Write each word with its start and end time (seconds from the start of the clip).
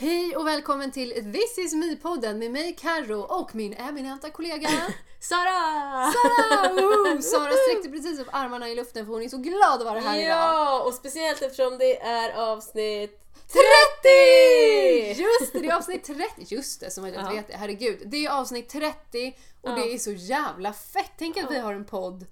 Hej 0.00 0.36
och 0.36 0.46
välkommen 0.46 0.92
till 0.92 1.32
This 1.32 1.58
is 1.58 1.74
me-podden 1.74 2.38
med 2.38 2.50
mig 2.50 2.76
Karo 2.80 3.20
och 3.20 3.54
min 3.54 3.74
eminenta 3.74 4.30
kollega 4.30 4.68
Sara! 5.20 6.12
Sara! 6.12 6.72
Woho! 6.72 7.22
Sara 7.22 7.52
sträckte 7.52 7.88
precis 7.88 8.20
upp 8.20 8.28
armarna 8.32 8.68
i 8.68 8.74
luften 8.74 9.06
för 9.06 9.12
hon 9.12 9.22
är 9.22 9.28
så 9.28 9.36
glad 9.38 9.80
att 9.80 9.84
vara 9.84 10.00
här 10.00 10.18
idag. 10.18 10.28
Ja, 10.38 10.82
och 10.82 10.94
speciellt 10.94 11.42
eftersom 11.42 11.78
det 11.78 12.00
är 12.00 12.32
avsnitt 12.52 13.20
30! 13.32 15.22
Just 15.22 15.52
det, 15.52 15.58
det 15.60 15.68
är 15.68 15.74
avsnitt 15.76 16.04
30. 16.04 16.22
Just 16.54 16.80
det, 16.80 16.90
som 16.90 17.04
att 17.04 17.12
jag 17.14 17.22
inte 17.22 17.34
vet 17.34 17.48
det. 17.48 17.56
Herregud. 17.56 18.02
Det 18.06 18.26
är 18.26 18.30
avsnitt 18.30 18.68
30 18.68 19.36
och 19.62 19.70
Ja. 19.70 19.74
det 19.74 19.94
är 19.94 19.98
så 19.98 20.12
jävla 20.12 20.72
fett. 20.72 21.12
Tänk 21.18 21.36
att 21.36 21.42
Ja. 21.42 21.48
vi 21.50 21.58
har 21.58 21.74
en 21.74 21.84
podd 21.84 22.26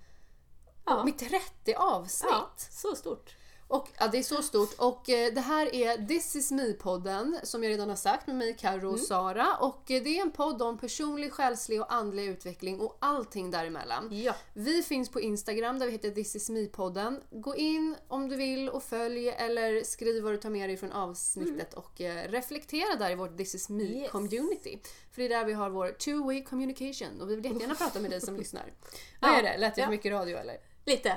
Ja. 0.87 1.05
med 1.05 1.19
30 1.19 1.75
avsnitt. 1.77 2.30
ja, 2.33 2.51
så 2.71 2.96
stort. 2.96 3.30
Och, 3.69 3.89
ja, 3.98 4.09
det 4.09 4.19
är 4.19 4.23
så 4.23 4.43
stort. 4.43 4.73
Och 4.79 5.09
eh, 5.11 5.33
det 5.35 5.41
här 5.41 5.75
är 5.75 6.07
This 6.07 6.37
is 6.37 6.53
me-podden 6.53 7.39
som 7.43 7.62
jag 7.65 7.71
redan 7.71 7.89
har 7.89 7.96
sagt 7.96 8.27
med 8.27 8.37
mig, 8.37 8.57
Karo 8.61 8.77
Mm. 8.79 8.91
och 8.95 9.01
Sara. 9.01 9.57
Och 9.61 9.91
eh, 9.91 10.02
det 10.02 10.19
är 10.19 10.23
en 10.23 10.30
podd 10.30 10.62
om 10.62 10.79
personlig, 10.79 11.33
själslig 11.33 11.80
och 11.80 11.93
andlig 11.93 12.24
utveckling 12.27 12.80
och 12.80 12.97
allting 13.01 13.51
däremellan. 13.51 14.09
Ja. 14.23 14.34
Vi 14.55 14.83
finns 14.83 15.09
på 15.09 15.21
Instagram 15.21 15.79
där 15.79 15.87
vi 15.87 15.93
heter 15.93 16.10
This 16.10 16.37
is 16.37 16.51
me-podden. 16.51 17.21
Gå 17.30 17.57
in 17.57 17.97
om 18.09 18.29
du 18.29 18.37
vill 18.37 18.69
och 18.69 18.83
följ 18.83 19.29
eller 19.29 19.85
skriv 19.85 20.23
vad 20.23 20.33
du 20.33 20.37
tar 20.37 20.51
med 20.51 20.69
dig 20.69 20.77
från 20.77 20.93
avsnittet 20.93 21.74
och 21.74 22.01
eh, 22.01 22.29
reflektera 22.30 22.96
där 22.96 23.10
i 23.10 23.15
vårt 23.15 23.37
This 23.37 23.55
is 23.55 23.69
me 23.69 24.09
Mm. 24.15 24.33
Yes. 24.33 24.91
För 25.12 25.23
det 25.23 25.24
är 25.24 25.29
där 25.29 25.45
vi 25.45 25.52
har 25.52 25.71
vår 25.71 25.87
two-way 25.98 26.45
communication 26.45 27.21
och 27.21 27.30
vi 27.30 27.37
vill 27.37 27.45
jättegärna 27.45 27.74
prata 27.74 28.01
med 28.01 28.10
dig 28.10 28.21
som 28.21 28.37
lyssnar. 28.37 28.62
Vad 29.21 29.30
Ja. 29.30 29.37
är 29.37 29.43
det? 29.43 29.57
Lät 29.59 29.74
det 29.74 29.80
Ja. 29.80 29.87
för 29.87 29.91
mycket 29.93 30.12
radio 30.12 30.37
eller? 30.38 30.57
Lite. 30.85 31.16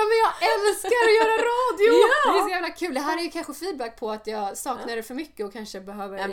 Ja 0.00 0.04
men 0.10 0.18
jag 0.24 0.32
älskar 0.68 0.88
att 1.08 1.16
göra 1.20 1.36
radio! 1.54 1.92
Ja. 2.04 2.32
Det 2.32 2.38
är 2.38 2.42
så 2.42 2.48
jävla 2.48 2.70
kul. 2.70 2.94
Det 2.94 3.00
här 3.00 3.18
är 3.18 3.22
ju 3.22 3.30
kanske 3.30 3.54
feedback 3.54 3.96
på 4.00 4.10
att 4.10 4.26
jag 4.26 4.58
saknar 4.58 4.96
det 4.96 5.02
för 5.02 5.14
mycket 5.14 5.46
och 5.46 5.52
kanske 5.52 5.80
behöver 5.80 6.18
Ja, 6.18 6.26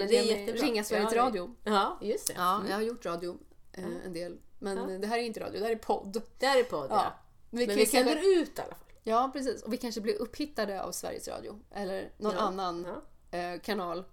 ringa 0.53 0.83
Sveriges 0.83 1.13
Ja, 1.13 1.23
Radio. 1.25 1.55
Ja, 1.63 1.97
just 2.01 2.27
det. 2.27 2.33
Ja, 2.37 2.61
jag 2.69 2.75
har 2.75 2.81
gjort 2.81 3.05
radio 3.05 3.37
eh, 3.73 3.83
en 4.05 4.13
del. 4.13 4.37
Men 4.59 5.01
det 5.01 5.07
här 5.07 5.17
är 5.17 5.23
inte 5.23 5.39
radio, 5.39 5.59
det 5.59 5.65
här 5.65 5.71
är 5.71 5.75
podd. 5.75 6.21
Det 6.39 6.45
här 6.45 6.59
är 6.59 6.63
podd, 6.63 6.87
ja. 6.89 7.13
Vi 7.49 7.57
Men 7.57 7.67
kan 7.67 7.75
vi 7.75 7.81
ju 7.81 7.87
kanske- 7.87 8.11
sänder 8.13 8.41
ut 8.41 8.57
i 8.57 8.61
alla 8.61 8.69
fall. 8.75 8.83
Ja 9.03 9.29
precis, 9.33 9.63
och 9.63 9.73
vi 9.73 9.77
kanske 9.77 10.01
blir 10.01 10.15
upphittade 10.21 10.83
av 10.83 10.91
Sveriges 10.91 11.27
Radio. 11.27 11.59
Eller 11.75 12.09
någon 12.17 12.37
annan 12.37 12.85
eh, 13.31 13.59
kanal, 13.63 14.03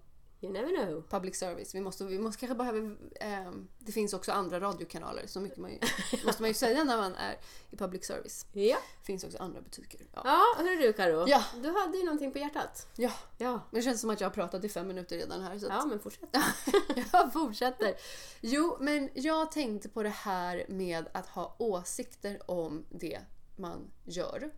You 0.40 0.52
never 0.52 0.84
know. 0.86 1.02
public 1.08 1.36
service. 1.36 1.74
Vi 1.74 1.80
måste, 1.80 2.04
vi 2.04 2.18
måste 2.18 2.40
kanske 2.40 2.54
behöver... 2.54 2.96
Eh, 3.20 3.50
det 3.78 3.92
finns 3.92 4.14
också 4.14 4.32
andra 4.32 4.60
radiokanaler, 4.60 5.26
så 5.26 5.40
mycket 5.40 5.58
man 5.58 5.70
ju, 5.72 5.78
måste 6.26 6.42
man 6.42 6.50
ju 6.50 6.54
säga 6.54 6.84
när 6.84 6.96
man 6.96 7.14
är 7.14 7.36
i 7.70 7.76
public 7.76 8.04
service. 8.06 8.46
Ja. 8.52 8.76
Det 9.00 9.06
finns 9.06 9.24
också 9.24 9.38
andra 9.38 9.60
butiker. 9.60 10.00
Ja. 10.14 10.20
Ja, 10.24 10.54
hörru 10.64 10.76
du 10.76 10.92
Karo. 10.92 11.24
Ja. 11.28 11.44
Du 11.62 11.70
hade 11.70 11.98
ju 11.98 12.04
någonting 12.04 12.32
på 12.32 12.38
hjärtat. 12.38 12.86
ja. 12.96 13.12
Ja. 13.38 13.52
Men 13.52 13.80
det 13.80 13.82
känns 13.82 14.00
som 14.00 14.10
att 14.10 14.20
jag 14.20 14.28
har 14.28 14.34
pratat 14.34 14.64
i 14.64 14.68
fem 14.68 14.86
minuter 14.88 15.16
redan 15.16 15.40
här. 15.42 15.58
Så 15.58 15.66
att- 15.66 15.72
Ja, 15.72 15.84
men 15.86 16.00
fortsätt. 16.00 16.28
Jag 17.12 17.32
fortsätter. 17.32 17.94
Jo, 18.40 18.76
men 18.80 19.10
jag 19.14 19.52
tänkte 19.52 19.88
på 19.88 20.02
det 20.02 20.08
här 20.08 20.64
med 20.68 21.08
att 21.12 21.26
ha 21.26 21.56
åsikter 21.58 22.50
om 22.50 22.84
det 22.90 23.20
man 23.56 23.90
gör. 24.04 24.50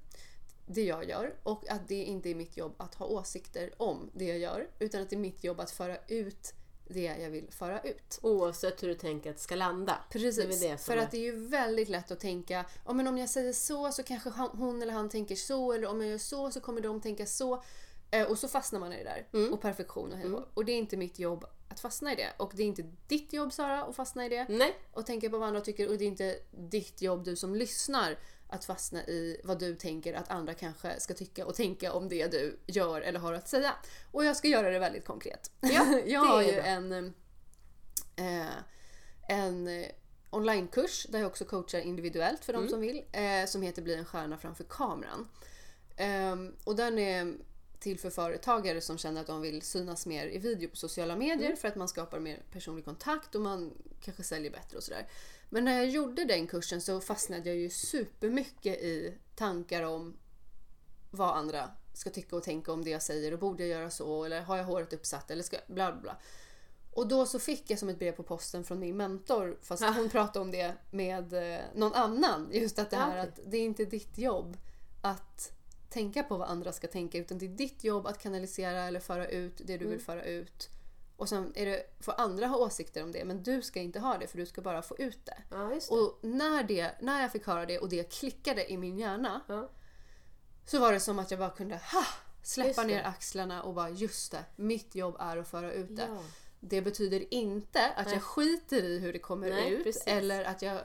Det 0.67 0.85
jag 0.85 1.09
gör. 1.09 1.35
Och 1.43 1.69
att 1.69 1.89
det 1.89 2.05
inte 2.05 2.31
är 2.31 2.35
mitt 2.35 2.57
jobb 2.57 2.75
att 2.77 2.95
ha 2.95 3.07
åsikter 3.07 3.73
om 3.77 4.11
det 4.15 4.25
jag 4.25 4.39
gör. 4.39 4.69
Utan 4.79 5.03
att 5.03 5.11
det 5.11 5.17
är 5.17 5.21
mitt 5.21 5.45
jobb 5.45 5.61
att 5.61 5.71
föra 5.71 5.97
ut 6.09 6.53
det 6.89 7.03
jag 7.23 7.31
vill 7.31 7.51
föra 7.51 7.81
ut. 7.81 8.19
Oavsett 8.23 8.83
hur 8.83 8.89
du 8.89 8.95
tänker 8.95 9.31
att 9.31 9.37
det 9.37 9.43
ska 9.43 9.55
landa. 9.55 9.99
Precis, 10.11 10.37
Det 10.37 10.69
det 10.69 10.79
för 10.79 10.93
är- 10.97 11.03
att 11.03 11.11
det 11.11 11.17
är 11.17 11.21
ju 11.33 11.37
väldigt 11.49 11.89
lätt 11.89 12.11
att 12.11 12.21
tänka 12.21 12.65
ja, 12.87 12.93
men 12.93 13.07
om 13.07 13.19
jag 13.19 13.29
säger 13.31 13.53
så 13.53 13.93
så 13.93 14.03
kanske 14.03 14.31
hon 14.31 14.83
eller 14.83 14.93
han 14.93 15.09
tänker 15.09 15.37
så 15.37 15.73
eller 15.73 15.87
om 15.89 16.01
jag 16.01 16.11
gör 16.11 16.19
så 16.19 16.51
så 16.51 16.61
kommer 16.61 16.81
de 16.81 17.01
tänka 17.01 17.27
så. 17.27 17.63
Eh, 18.11 18.31
och 18.31 18.39
så 18.39 18.49
fastnar 18.49 18.81
man 18.81 18.93
i 18.93 18.97
det 18.97 19.05
där. 19.05 19.29
Mm. 19.33 19.53
Och 19.53 19.61
perfektion 19.61 20.13
och 20.13 20.19
hej 20.19 20.29
hå. 20.29 20.43
Och 20.55 20.65
det 20.65 20.73
är 20.73 20.77
inte 20.79 20.97
mitt 20.97 21.19
jobb 21.19 21.45
att 21.69 21.81
fastna 21.81 22.13
i 22.13 22.17
det. 22.17 22.33
Och 22.39 22.53
det 22.55 22.63
är 22.63 22.67
inte 22.67 22.83
ditt 23.09 23.33
jobb 23.33 23.53
Sara 23.53 23.85
att 23.85 23.97
fastna 23.97 24.27
i 24.27 24.29
det. 24.29 24.47
Nej. 24.49 24.75
Och 24.93 25.07
tänka 25.07 25.31
på 25.31 25.39
vad 25.39 25.49
andra 25.49 25.61
tycker. 25.61 25.89
Och 25.89 25.99
det 25.99 26.05
är 26.05 26.09
inte 26.09 26.39
ditt 26.51 27.03
jobb 27.03 27.25
du 27.25 27.37
som 27.37 27.55
lyssnar 27.55 28.19
att 28.49 28.65
fastna 28.65 29.05
i 29.07 29.41
vad 29.45 29.59
du 29.59 29.75
tänker 29.77 30.15
att 30.15 30.31
andra 30.31 30.55
kanske 30.55 31.01
ska 31.01 31.15
tycka 31.15 31.47
och 31.47 31.55
tänka 31.55 31.93
om 31.93 32.09
det 32.09 32.27
du 32.27 32.59
gör 32.67 33.01
eller 33.01 33.21
har 33.21 33.33
att 33.33 33.49
säga. 33.49 33.73
Och 34.13 34.25
jag 34.25 34.37
ska 34.37 34.49
göra 34.49 34.71
det 34.71 34.79
väldigt 34.79 35.05
konkret. 35.05 35.51
Ja, 35.61 36.01
jag 36.07 36.21
har 36.21 36.43
ju 36.43 36.53
bra. 36.53 36.63
en, 36.63 36.93
eh, 38.17 38.47
en 39.29 39.69
eh, 39.69 39.87
onlinekurs 40.31 41.07
där 41.11 41.19
jag 41.19 41.27
också 41.27 41.45
coachar 41.45 41.81
individuellt 41.81 42.45
för 42.45 42.53
de 42.53 42.59
Mm. 42.59 42.71
som 42.71 42.81
vill. 42.81 43.03
Eh, 43.13 43.47
som 43.47 43.63
heter 43.63 43.83
Bli 43.83 43.95
en 43.95 44.05
stjärna 44.05 44.39
framför 44.39 44.65
kameran. 44.65 45.29
Ehm, 45.97 46.55
och 46.65 46.77
den 46.77 46.99
är 46.99 47.35
till 47.81 47.99
för 47.99 48.11
företagare 48.11 48.81
som 48.81 48.99
känner 48.99 49.21
att 49.21 49.27
de 49.27 49.41
vill 49.41 49.63
synas 49.63 50.07
mer 50.07 50.27
i 50.27 50.39
video 50.39 50.69
på 50.71 50.77
sociala 50.77 51.17
medier 51.17 51.47
Mm. 51.47 51.57
för 51.57 51.69
att 51.69 51.77
man 51.77 51.89
skapar 51.89 52.21
mer 52.21 52.43
personlig 52.53 52.85
kontakt 52.85 53.35
och 53.35 53.41
man 53.41 53.73
kanske 54.01 54.23
säljer 54.23 54.51
bättre 54.51 54.77
och 54.77 54.83
sådär. 54.83 55.09
Men 55.49 55.65
när 55.65 55.77
jag 55.77 55.89
gjorde 55.89 56.25
den 56.25 56.47
kursen 56.47 56.81
så 56.81 57.01
fastnade 57.01 57.49
jag 57.49 57.57
ju 57.59 57.71
supermycket 57.71 58.79
i 58.83 59.15
tankar 59.35 59.83
om 59.83 60.17
vad 61.11 61.37
andra 61.37 61.71
ska 61.95 62.11
tycka 62.11 62.37
och 62.37 62.43
tänka 62.43 62.73
om 62.73 62.85
det 62.85 62.91
jag 62.91 63.03
säger 63.03 63.33
och 63.33 63.39
borde 63.39 63.67
jag 63.67 63.79
göra 63.81 63.91
så 63.91 64.25
eller 64.25 64.41
har 64.43 64.57
jag 64.57 64.65
håret 64.65 64.93
uppsatt 64.93 65.31
eller 65.31 65.43
ska 65.43 65.57
bla 65.67 65.93
bla. 65.93 66.17
Och 66.93 67.09
då 67.09 67.27
så 67.27 67.39
fick 67.39 67.71
jag 67.71 67.79
som 67.79 67.89
ett 67.89 67.99
brev 67.99 68.13
på 68.13 68.23
posten 68.23 68.65
från 68.65 68.79
min 68.79 68.97
mentor 68.97 69.59
fast 69.63 69.83
Ah. 69.83 69.91
hon 69.97 70.09
pratade 70.09 70.41
om 70.41 70.51
det 70.51 70.75
med 70.91 71.33
eh, 71.55 71.61
någon 71.75 71.93
annan. 71.95 72.49
Just 72.53 72.79
att 72.79 72.91
det 72.91 72.97
här 72.97 73.19
Ah, 73.19 73.23
okej. 73.23 73.33
att 73.45 73.51
det 73.51 73.57
är 73.57 73.63
inte 73.65 73.85
ditt 73.85 74.19
jobb 74.19 74.57
att 75.03 75.53
tänka 75.91 76.23
på 76.23 76.37
vad 76.37 76.49
andra 76.49 76.73
ska 76.73 76.87
tänka 76.87 77.19
utan 77.19 77.39
det 77.39 77.47
är 77.47 77.51
ditt 77.51 77.85
jobb 77.85 78.07
att 78.07 78.19
kanalisera 78.19 78.83
eller 78.83 79.01
föra 79.01 79.29
ut 79.29 79.57
det 79.59 79.65
du 79.65 79.75
Mm. 79.75 79.91
vill 79.91 80.01
föra 80.01 80.25
ut. 80.25 80.69
Och 81.17 81.29
sen 81.29 81.53
det, 81.55 81.97
får 82.01 82.15
andra 82.21 82.47
ha 82.47 82.57
åsikter 82.57 83.03
om 83.03 83.13
det 83.13 83.25
men 83.25 83.43
du 83.43 83.63
ska 83.63 83.81
inte 83.81 84.01
ha 84.01 84.19
det 84.19 84.27
för 84.27 84.39
du 84.39 84.47
ska 84.47 84.61
bara 84.61 84.83
få 84.83 84.97
ut 84.99 85.27
det. 85.27 85.43
Ja, 85.51 85.57
det. 85.57 85.91
Och 85.91 86.19
när, 86.23 86.63
det, 86.63 86.95
när 87.01 87.23
jag 87.23 87.33
fick 87.33 87.47
höra 87.47 87.67
det 87.67 87.79
och 87.79 87.89
det 87.89 88.13
klickade 88.13 88.73
i 88.73 88.77
min 88.77 88.99
hjärna 88.99 89.41
Ja. 89.49 89.71
så 90.67 90.79
var 90.79 90.93
det 90.93 91.01
som 91.01 91.19
att 91.19 91.31
jag 91.31 91.41
bara 91.41 91.51
kunde 91.51 91.75
ha, 91.75 92.05
släppa 92.43 92.85
ner 92.85 93.03
axlarna 93.05 93.63
och 93.63 93.75
bara 93.75 93.91
just 93.91 94.33
det, 94.33 94.45
mitt 94.57 94.95
jobb 94.95 95.17
är 95.19 95.37
att 95.37 95.49
föra 95.49 95.73
ut 95.73 95.97
det. 95.97 96.07
Ja. 96.09 96.23
Det 96.61 96.83
betyder 96.83 97.35
inte 97.35 97.91
att 97.91 98.07
Nej. 98.07 98.15
jag 98.15 98.23
skiter 98.23 98.83
i 98.83 98.99
hur 98.99 99.13
det 99.13 99.19
kommer 99.19 99.51
Nej, 99.51 99.73
ut 99.73 99.85
precis. 99.85 100.07
eller 100.07 100.45
att 100.45 100.63
jag, 100.63 100.81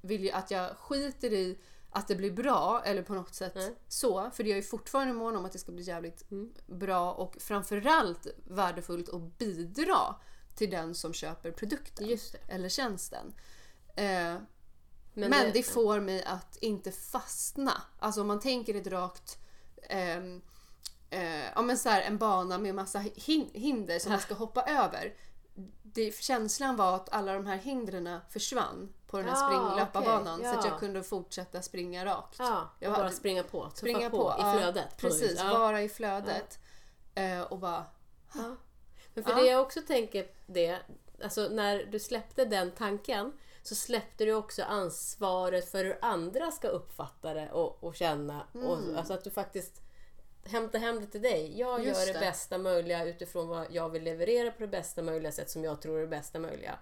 vill, 0.00 0.32
att 0.32 0.50
jag 0.50 0.76
skiter 0.76 1.32
i 1.32 1.58
att 1.96 2.08
det 2.08 2.16
blir 2.16 2.30
bra 2.30 2.82
eller 2.84 3.02
på 3.02 3.14
något 3.14 3.34
sätt 3.34 3.52
Nej. 3.54 3.74
så. 3.88 4.30
För 4.30 4.44
jag 4.44 4.58
är 4.58 4.62
fortfarande 4.62 5.14
mån 5.14 5.36
om 5.36 5.44
att 5.44 5.52
det 5.52 5.58
ska 5.58 5.72
bli 5.72 5.82
jävligt 5.82 6.30
Mm. 6.30 6.52
bra 6.66 7.12
och 7.12 7.36
framförallt 7.40 8.26
värdefullt 8.44 9.08
att 9.08 9.38
bidra 9.38 10.14
till 10.56 10.70
den 10.70 10.94
som 10.94 11.12
köper 11.12 11.50
produkten 11.50 12.18
eller 12.48 12.68
tjänsten. 12.68 13.34
Eh, 13.96 14.36
men, 15.14 15.30
det- 15.30 15.50
det, 15.54 15.62
får 15.62 16.00
mig 16.00 16.24
att 16.24 16.56
inte 16.56 16.92
fastna. 16.92 17.82
Alltså 17.98 18.20
om 18.20 18.26
man 18.26 18.40
tänker 18.40 18.74
ett 18.74 18.86
rakt 18.86 19.38
ehm, 19.82 20.42
eh, 21.10 21.44
ja, 21.54 21.62
men 21.62 21.78
så 21.78 21.88
här, 21.88 22.02
en 22.02 22.18
bana 22.18 22.58
med 22.58 22.74
massa 22.74 22.98
hin- 22.98 23.50
hinder 23.54 23.98
som 23.98 24.12
man 24.12 24.20
ska 24.20 24.34
hoppa 24.34 24.62
över. 24.62 25.14
Det, 25.82 26.14
känslan 26.20 26.76
var 26.76 26.94
att 26.96 27.12
alla 27.12 27.32
de 27.32 27.46
här 27.46 27.56
hindren 27.56 28.18
försvann 28.30 28.92
på 29.06 29.16
den 29.16 29.26
här 29.28 29.32
Ah, 29.34 29.46
spring 29.48 29.78
löparbanan 29.78 30.34
okej, 30.40 30.52
så 30.52 30.58
att 30.58 30.64
ja. 30.64 30.70
jag 30.70 30.80
kunde 30.80 31.02
fortsätta 31.02 31.62
springa 31.62 32.04
rakt. 32.04 32.36
Ja, 32.38 32.68
Jag 32.80 32.92
bara 32.92 33.02
hade- 33.02 33.14
springa 33.16 33.42
på. 33.42 33.70
Springa 33.74 34.10
på, 34.10 34.16
på, 34.16 34.30
i 34.38 34.42
ja, 34.42 34.52
flödet. 34.52 34.84
något 34.84 34.96
Precis. 34.96 35.38
Ja. 35.38 35.58
vara 35.58 35.82
i 35.82 35.88
flödet. 35.88 36.58
Eh, 37.14 37.40
och 37.40 37.58
bara... 37.58 37.84
Ja. 38.34 38.56
Men 39.14 39.24
för 39.24 39.30
Ja. 39.30 39.36
det 39.36 39.46
jag 39.46 39.62
också 39.62 39.80
tänker 39.82 40.26
det, 40.46 40.78
alltså 41.24 41.48
när 41.48 41.84
du 41.84 41.98
släppte 41.98 42.44
den 42.44 42.70
tanken 42.70 43.32
så 43.62 43.74
släppte 43.74 44.24
du 44.24 44.34
också 44.34 44.62
ansvaret 44.62 45.70
för 45.70 45.84
hur 45.84 45.98
andra 46.02 46.50
ska 46.50 46.68
uppfatta 46.68 47.34
det 47.34 47.50
och, 47.52 47.84
och 47.84 47.94
känna. 47.96 48.46
Och, 48.52 48.78
alltså 48.96 49.12
att 49.14 49.24
du 49.24 49.30
faktiskt 49.30 49.82
hämtar 50.48 50.78
hem 50.78 51.00
det 51.00 51.06
till 51.06 51.22
dig. 51.22 51.58
Jag 51.58 51.84
Just 51.84 52.00
gör 52.00 52.06
det, 52.06 52.12
det. 52.12 52.18
bästa 52.26 52.58
möjliga 52.58 53.04
utifrån 53.04 53.48
vad 53.48 53.66
jag 53.70 53.88
vill 53.88 54.02
leverera 54.02 54.50
på 54.50 54.60
det 54.60 54.68
bästa 54.68 55.02
möjliga 55.02 55.32
sätt 55.32 55.50
som 55.50 55.64
jag 55.64 55.82
tror 55.82 55.96
är 55.96 56.00
det 56.00 56.06
bästa 56.06 56.38
möjliga. 56.38 56.78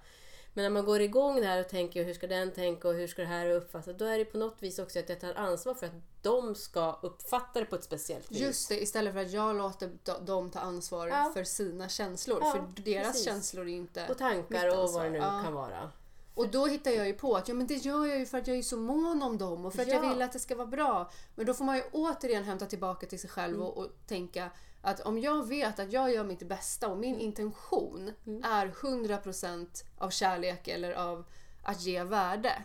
Men 0.57 0.63
när 0.63 0.71
man 0.71 0.85
går 0.85 1.01
igång 1.01 1.41
där 1.41 1.61
och 1.61 1.69
tänker 1.69 2.05
hur 2.05 2.15
ska 2.15 2.27
den 2.27 2.53
tänka 2.53 2.89
och 2.89 2.95
hur 2.95 3.07
ska 3.07 3.23
det 3.23 3.29
här 3.29 3.51
uppfattas? 3.51 3.97
Då 3.97 4.05
är 4.05 4.19
det 4.19 4.25
på 4.25 4.39
något 4.39 4.57
vis 4.63 4.79
också 4.79 4.99
att 4.99 5.09
jag 5.09 5.21
tar 5.21 5.35
ansvar 5.35 5.75
för 5.75 5.87
att 5.87 5.93
de 6.23 6.55
ska 6.55 6.99
uppfatta 7.03 7.61
det 7.61 7.67
på 7.67 7.77
ett 7.77 7.85
speciellt 7.85 8.31
vis. 8.31 8.41
Just 8.41 8.69
det, 8.69 8.83
istället 8.83 9.13
för 9.15 9.21
att 9.21 9.31
jag 9.31 9.57
låter 9.57 9.91
de- 10.05 10.25
dem 10.25 10.51
ta 10.51 10.59
ansvar 10.61 11.09
Ja. 11.09 11.31
för 11.35 11.45
sina 11.45 11.89
känslor. 11.89 12.39
Ja, 12.43 12.51
för 12.53 12.83
deras 12.83 13.07
precis. 13.07 13.25
känslor 13.25 13.65
är 13.69 13.73
inte 13.73 14.07
och 14.11 14.19
tankar 14.19 14.79
och 14.79 14.93
vad 14.93 15.05
det 15.05 15.11
nu 15.11 15.19
Ja. 15.19 15.43
kan 15.45 15.55
vara. 15.55 15.91
Och 16.35 16.49
då 16.49 16.67
hittar 16.67 16.91
jag 16.91 17.07
ju 17.07 17.13
på 17.15 17.37
att 17.37 17.49
ja, 17.49 17.55
men 17.55 17.67
det 17.67 17.75
gör 17.75 18.07
jag 18.07 18.19
ju 18.19 18.27
för 18.27 18.39
att 18.39 18.47
jag 18.47 18.57
är 18.57 18.63
så 18.63 18.77
mån 18.77 19.23
om 19.23 19.39
dem 19.39 19.67
och 19.67 19.75
för 19.75 19.83
att 19.83 19.89
jag 19.89 20.05
Ja. 20.05 20.09
vill 20.09 20.23
att 20.23 20.33
det 20.33 20.39
ska 20.39 20.55
vara 20.57 20.67
bra. 20.67 21.11
Men 21.35 21.47
då 21.47 21.55
får 21.55 21.65
man 21.65 21.77
ju 21.77 21.83
återigen 21.93 22.45
hämta 22.45 22.67
tillbaka 22.67 23.07
till 23.07 23.21
sig 23.21 23.31
själv 23.31 23.55
Mm. 23.55 23.67
och, 23.67 23.79
och 23.79 23.89
tänka 24.07 24.51
att 24.83 25.01
om 25.01 25.19
jag 25.19 25.49
vet 25.49 25.79
att 25.79 25.93
jag 25.93 26.13
gör 26.13 26.25
mitt 26.25 26.49
bästa 26.49 26.87
och 26.87 26.93
Mm. 26.97 27.01
min 27.01 27.21
intention 27.21 28.13
är 28.45 28.67
100% 28.67 29.85
av 29.99 30.11
kärlek 30.11 30.69
eller 30.69 30.93
av 30.93 31.25
att 31.63 31.81
ge 31.83 32.05
värde. 32.05 32.63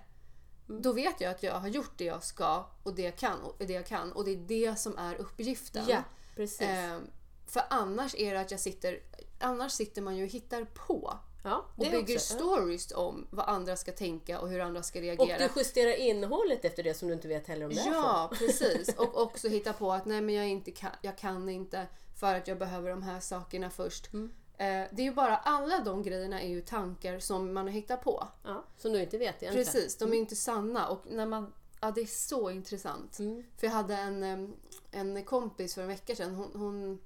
Mm. 0.70 0.82
Då 0.82 0.94
vet 0.94 1.22
jag 1.22 1.32
att 1.32 1.44
jag 1.44 1.54
har 1.60 1.68
gjort 1.68 1.98
det 1.98 2.06
jag 2.06 2.24
ska 2.24 2.66
och 2.84 2.94
det 2.96 3.02
jag 3.02 3.16
kan 3.16 3.42
och 3.42 3.56
det 3.60 3.74
jag 3.74 3.86
kan 3.86 4.12
och 4.12 4.26
det 4.26 4.32
är 4.32 4.38
det 4.38 4.80
som 4.80 4.98
är 4.98 5.16
uppgiften. 5.16 5.86
Ja, 5.88 6.04
precis. 6.36 6.62
Eh, 6.62 7.00
För 7.48 7.64
annars 7.70 8.16
är 8.16 8.34
det 8.34 8.42
att 8.42 8.52
jag 8.52 8.60
sitter, 8.60 9.00
annars 9.40 9.72
sitter 9.72 10.02
man 10.02 10.16
ju 10.18 10.24
och 10.24 10.30
hittar 10.30 10.64
på. 10.66 11.14
Ja, 11.44 11.66
Och 11.76 11.86
det 11.86 11.92
bygger 11.92 12.16
också. 12.16 12.34
Ja. 12.34 12.40
stories 12.40 12.92
om 12.92 13.28
vad 13.30 13.50
andra 13.50 13.76
ska 13.76 13.92
tänka 13.92 14.40
och 14.40 14.50
hur 14.50 14.60
andra 14.60 14.84
ska 14.84 15.00
Och 15.00 15.04
reagera. 15.04 15.38
du 15.38 15.50
justerar 15.60 15.96
innehålet 15.96 16.66
efter 16.66 16.84
det 16.84 16.94
som 16.94 17.08
du 17.08 17.14
inte 17.14 17.28
vet 17.28 17.48
heller 17.48 17.66
om 17.66 17.74
det. 17.74 17.84
Ja, 17.86 18.32
precis. 18.34 18.90
Och 18.98 19.22
också 19.22 19.48
hitta 19.48 19.74
på 19.74 19.92
att 19.92 20.06
nej 20.06 20.22
men 20.22 20.36
jag, 20.36 20.48
inte 20.48 20.72
kan, 20.72 20.92
jag 21.02 21.18
kan 21.18 21.50
inte 21.50 21.88
för 22.20 22.36
att 22.36 22.48
jag 22.48 22.58
behöver 22.58 22.90
de 22.90 23.04
här 23.04 23.20
sakerna 23.20 23.70
först. 23.70 24.14
Mm. 24.14 24.32
Eh, 24.58 24.88
det 24.92 25.02
är 25.02 25.04
ju 25.06 25.14
bara, 25.14 25.38
alla 25.38 25.80
de 25.80 26.04
grejerna 26.04 26.42
är 26.42 26.48
ju 26.50 26.62
tankar 26.62 27.20
som 27.20 27.54
man 27.54 27.66
har 27.66 27.74
hittat 27.74 28.04
på. 28.04 28.28
Ja, 28.44 28.66
som 28.78 28.94
du 28.94 29.02
inte 29.02 29.18
vet 29.18 29.44
egentligen. 29.44 29.66
Precis, 29.66 29.98
de 29.98 30.10
är 30.10 30.14
ju 30.14 30.20
inte 30.20 30.36
sanna. 30.36 30.88
Och 30.88 31.04
när 31.10 31.26
man, 31.26 31.54
ja, 31.82 31.92
det 31.92 32.02
är 32.02 32.06
så 32.06 32.50
intressant. 32.50 33.20
Mm. 33.20 33.44
För 33.58 33.68
jag 33.68 33.74
hade 33.74 33.96
en, 33.96 34.54
en 34.92 35.24
kompis 35.24 35.76
för 35.76 35.82
en 35.82 35.88
vecka 35.88 36.16
sedan. 36.16 36.36
Hon, 36.36 36.52
hon, 36.54 37.02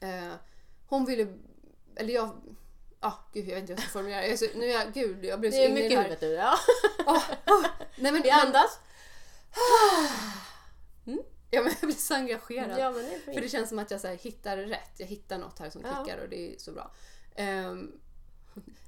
eh, 0.00 0.34
hon 0.86 1.04
ville, 1.04 1.38
eller 1.96 2.14
jag, 2.14 2.30
ah, 3.06 3.18
gud 3.32 3.48
jag 3.48 3.54
vet 3.54 3.60
inte 3.60 3.72
hur 3.72 3.78
jag 3.80 3.90
ska 3.90 3.98
formulera 3.98 4.20
det. 4.20 4.54
Nu 4.54 4.66
är 4.66 4.72
jag, 4.72 4.92
gud 4.92 5.24
jag 5.24 5.40
blev 5.40 5.50
så 5.50 5.56
Det 5.56 5.64
är 5.64 5.68
inne 5.68 5.80
i 5.80 5.82
mycket 5.82 5.90
det 5.90 5.96
här. 5.96 6.04
huvudet 6.04 6.22
nu. 6.22 6.32
Ja. 6.32 6.54
Ah, 7.06 7.22
ah. 7.44 7.64
Nej, 7.96 8.12
men, 8.12 8.22
Vi 8.22 8.30
men, 8.30 8.40
andas. 8.46 8.78
ja, 11.50 11.62
men 11.62 11.72
jag 11.80 11.88
blir 11.88 11.92
så 11.96 12.14
engagerad. 12.14 12.78
Ja, 12.80 12.90
men 12.90 13.04
det 13.04 13.34
För 13.34 13.40
det 13.40 13.48
känns 13.48 13.68
som 13.68 13.78
att 13.78 13.90
jag 13.90 14.00
så 14.00 14.06
här, 14.06 14.14
hittar 14.16 14.56
rätt. 14.56 14.90
Jag 14.98 15.06
hittar 15.06 15.38
något 15.38 15.58
här 15.58 15.70
som 15.70 15.82
Ja. 15.84 16.04
klickar 16.04 16.22
och 16.22 16.28
det 16.28 16.54
är 16.54 16.58
så 16.58 16.72
bra. 16.72 16.90
Ehm, 17.34 17.92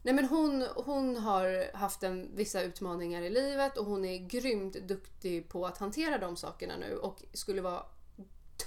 nej 0.02 0.14
men 0.14 0.24
hon, 0.24 0.66
hon 0.76 1.16
har 1.16 1.76
haft 1.76 2.02
en, 2.02 2.30
vissa 2.36 2.62
utmaningar 2.62 3.22
i 3.22 3.30
livet 3.30 3.76
och 3.78 3.84
hon 3.86 4.04
är 4.04 4.18
grymt 4.18 4.74
duktig 4.74 5.48
på 5.48 5.66
att 5.66 5.78
hantera 5.78 6.18
de 6.18 6.36
sakerna 6.36 6.76
nu 6.76 6.96
och 6.96 7.22
skulle 7.32 7.60
vara 7.62 7.82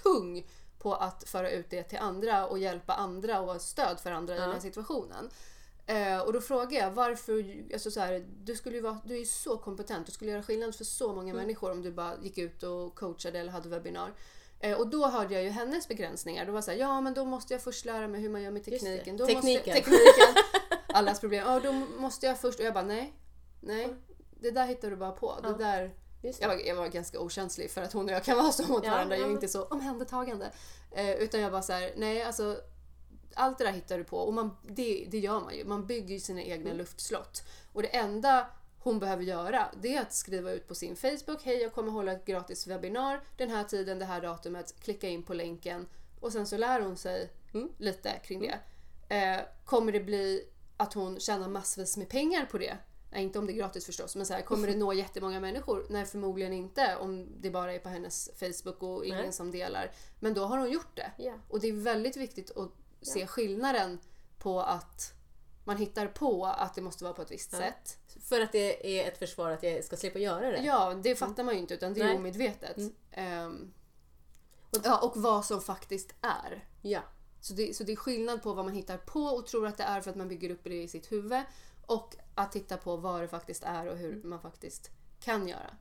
tung 0.03 0.47
på 0.79 0.93
att 0.93 1.23
föra 1.29 1.51
ut 1.51 1.69
det 1.69 1.83
till 1.83 1.97
andra 1.99 2.47
och 2.47 2.59
hjälpa 2.59 2.93
andra 2.93 3.39
och 3.41 3.47
vara 3.47 3.59
stöd 3.59 3.99
för 3.99 4.11
andra 4.11 4.33
i 4.35 4.37
Ja. 4.37 4.43
den 4.43 4.53
här 4.53 4.59
situationen. 4.59 5.29
Eh, 5.85 6.19
och 6.19 6.33
då 6.33 6.41
frågar 6.41 6.79
jag 6.79 6.91
varför, 6.91 7.63
alltså 7.73 7.91
så 7.91 7.99
här, 7.99 8.25
du, 8.43 8.55
skulle 8.55 8.75
ju 8.75 8.81
vara, 8.81 8.97
du 9.05 9.13
är 9.13 9.19
ju 9.19 9.25
så 9.25 9.57
kompetent, 9.57 10.05
du 10.05 10.11
skulle 10.11 10.31
göra 10.31 10.43
skillnad 10.43 10.75
för 10.75 10.83
så 10.83 11.13
många 11.13 11.33
människor 11.33 11.71
om 11.71 11.81
du 11.81 11.91
bara 11.91 12.13
gick 12.21 12.37
ut 12.37 12.63
och 12.63 12.95
coachade 12.95 13.39
eller 13.39 13.51
hade 13.51 13.69
webbinar. 13.69 14.13
Eh, 14.59 14.77
och 14.77 14.87
då 14.87 15.07
hörde 15.07 15.33
jag 15.33 15.43
ju 15.43 15.49
hennes 15.49 15.87
begränsningar. 15.87 16.45
Då 16.45 16.51
var 16.51 16.61
så 16.61 16.71
här, 16.71 16.77
ja 16.77 17.01
men 17.01 17.13
då 17.13 17.25
måste 17.25 17.53
jag 17.53 17.61
först 17.61 17.85
lära 17.85 18.07
mig 18.07 18.21
hur 18.21 18.29
man 18.29 18.41
gör 18.41 18.51
med 18.51 18.65
tekniken. 18.65 19.17
Då 19.17 19.25
Tekniken. 19.25 19.55
Måste, 19.55 19.73
tekniken. 19.73 20.43
Allas 20.87 21.19
problem. 21.19 21.47
Ja, 21.47 21.59
då 21.59 21.71
måste 21.73 22.25
jag 22.25 22.39
först... 22.39 22.59
Och 22.59 22.65
jag 22.65 22.73
bara 22.73 22.83
nej, 22.83 23.13
nej. 23.59 23.93
Det 24.41 24.51
där 24.51 24.65
hittar 24.65 24.89
du 24.89 24.95
bara 24.95 25.11
på. 25.11 25.39
Ja. 25.43 25.49
Det 25.49 25.63
där... 25.63 25.93
Jag 26.21 26.47
var, 26.47 26.55
jag 26.55 26.75
var 26.75 26.87
ganska 26.87 27.19
okänslig 27.19 27.71
för 27.71 27.81
att 27.81 27.93
hon 27.93 28.05
och 28.05 28.11
jag 28.11 28.23
kan 28.23 28.37
vara 28.37 28.51
så 28.51 28.67
mot 28.67 28.85
Ja, 28.85 28.91
varandra. 28.91 29.17
Jag 29.17 29.27
är 29.27 29.31
inte 29.31 29.47
så 29.47 29.63
omhändertagande. 29.63 30.51
Eh, 30.91 31.11
utan 31.11 31.41
jag 31.41 31.51
bara 31.51 31.61
så 31.61 31.73
här, 31.73 31.93
nej 31.97 32.23
alltså 32.23 32.61
allt 33.33 33.57
det 33.57 33.63
där 33.63 33.71
hittar 33.71 33.97
du 33.97 34.03
på 34.03 34.17
och 34.17 34.33
man, 34.33 34.57
det, 34.67 35.07
det 35.11 35.19
gör 35.19 35.39
man 35.39 35.55
ju. 35.55 35.65
Man 35.65 35.85
bygger 35.85 36.13
ju 36.13 36.19
sina 36.19 36.41
egna 36.43 36.65
Mm. 36.65 36.77
luftslott. 36.77 37.43
Och 37.73 37.81
det 37.81 37.87
enda 37.87 38.47
hon 38.79 38.99
behöver 38.99 39.23
göra 39.23 39.71
det 39.81 39.95
är 39.95 40.01
att 40.01 40.13
skriva 40.13 40.51
ut 40.51 40.67
på 40.67 40.75
sin 40.75 40.95
Facebook. 40.95 41.43
Hej, 41.43 41.61
jag 41.61 41.73
kommer 41.73 41.91
hålla 41.91 42.11
ett 42.11 42.25
gratis 42.25 42.67
webbinar 42.67 43.21
den 43.37 43.49
här 43.49 43.63
tiden, 43.63 43.99
det 43.99 44.05
här 44.05 44.21
datumet. 44.21 44.75
Klicka 44.79 45.07
in 45.09 45.23
på 45.23 45.33
länken 45.33 45.87
och 46.19 46.31
sen 46.31 46.47
så 46.47 46.57
lär 46.57 46.81
hon 46.81 46.97
sig 46.97 47.29
Mm. 47.53 47.69
lite 47.77 48.11
kring 48.23 48.41
det. 48.41 48.59
Eh, 49.15 49.39
kommer 49.65 49.91
det 49.91 49.99
bli 49.99 50.43
att 50.77 50.93
hon 50.93 51.19
tjänar 51.19 51.47
massvis 51.47 51.97
med 51.97 52.09
pengar 52.09 52.45
på 52.45 52.57
det? 52.57 52.77
Nej, 53.11 53.23
inte 53.23 53.39
om 53.39 53.45
det 53.47 53.53
är 53.53 53.55
gratis 53.55 53.85
förstås, 53.85 54.15
men 54.15 54.25
så 54.25 54.33
här, 54.33 54.41
kommer 54.41 54.67
det 54.67 54.75
nå 54.75 54.93
jättemånga 54.93 55.39
människor? 55.39 55.85
Nej, 55.89 56.05
förmodligen 56.05 56.53
inte 56.53 56.95
om 56.95 57.27
det 57.41 57.49
bara 57.49 57.73
är 57.73 57.79
på 57.79 57.89
hennes 57.89 58.29
Facebook 58.39 58.83
och 58.83 59.05
ingen 59.05 59.21
Nej. 59.21 59.33
som 59.33 59.51
delar. 59.51 59.91
Men 60.19 60.33
då 60.33 60.45
har 60.45 60.57
hon 60.57 60.71
gjort 60.71 60.95
det. 60.95 61.11
Ja. 61.17 61.33
Och 61.49 61.59
det 61.59 61.67
är 61.67 61.73
väldigt 61.73 62.17
viktigt 62.17 62.57
att 62.57 62.71
se 63.01 63.27
skillnaden 63.27 63.99
på 64.37 64.61
att 64.61 65.13
man 65.63 65.77
hittar 65.77 66.07
på 66.07 66.45
att 66.45 66.75
det 66.75 66.81
måste 66.81 67.03
vara 67.03 67.13
på 67.13 67.21
ett 67.21 67.31
visst 67.31 67.53
Ja. 67.53 67.59
sätt. 67.59 67.97
För 68.23 68.41
att 68.41 68.51
det 68.51 68.99
är 68.99 69.07
ett 69.07 69.17
försvar 69.17 69.51
att 69.51 69.63
jag 69.63 69.83
ska 69.83 69.97
slippa 69.97 70.19
göra 70.19 70.51
det. 70.51 70.57
Ja, 70.63 70.93
det 71.03 71.15
fattar 71.15 71.43
man 71.43 71.53
ju 71.53 71.59
inte 71.59 71.73
utan 71.73 71.93
det 71.93 72.01
är 72.01 72.05
Nej. 72.05 72.15
omedvetet. 72.15 72.77
Mm. 72.77 72.93
Ehm, 73.11 73.73
Och- 74.69 74.81
ja, 74.83 74.99
och 74.99 75.17
vad 75.21 75.45
som 75.45 75.61
faktiskt 75.61 76.13
är. 76.21 76.67
Ja. 76.81 76.99
Så 77.41 77.53
det, 77.53 77.75
så 77.75 77.83
det 77.83 77.91
är 77.91 77.95
skillnad 77.95 78.43
på 78.43 78.53
vad 78.53 78.65
man 78.65 78.73
hittar 78.73 78.97
på 78.97 79.19
och 79.23 79.47
tror 79.47 79.67
att 79.67 79.77
det 79.77 79.83
är 79.83 80.01
för 80.01 80.09
att 80.09 80.15
man 80.17 80.27
bygger 80.27 80.49
upp 80.49 80.63
det 80.63 80.83
i 80.83 80.87
sitt 80.87 81.11
huvud 81.11 81.41
och 81.89 82.15
att 82.35 82.51
titta 82.51 82.77
på 82.77 82.97
vad 82.97 83.21
det 83.21 83.27
faktiskt 83.27 83.63
är 83.63 83.87
och 83.87 83.97
hur 83.97 84.23
man 84.23 84.39
faktiskt 84.39 84.91
kan 85.19 85.47
göra. 85.47 85.75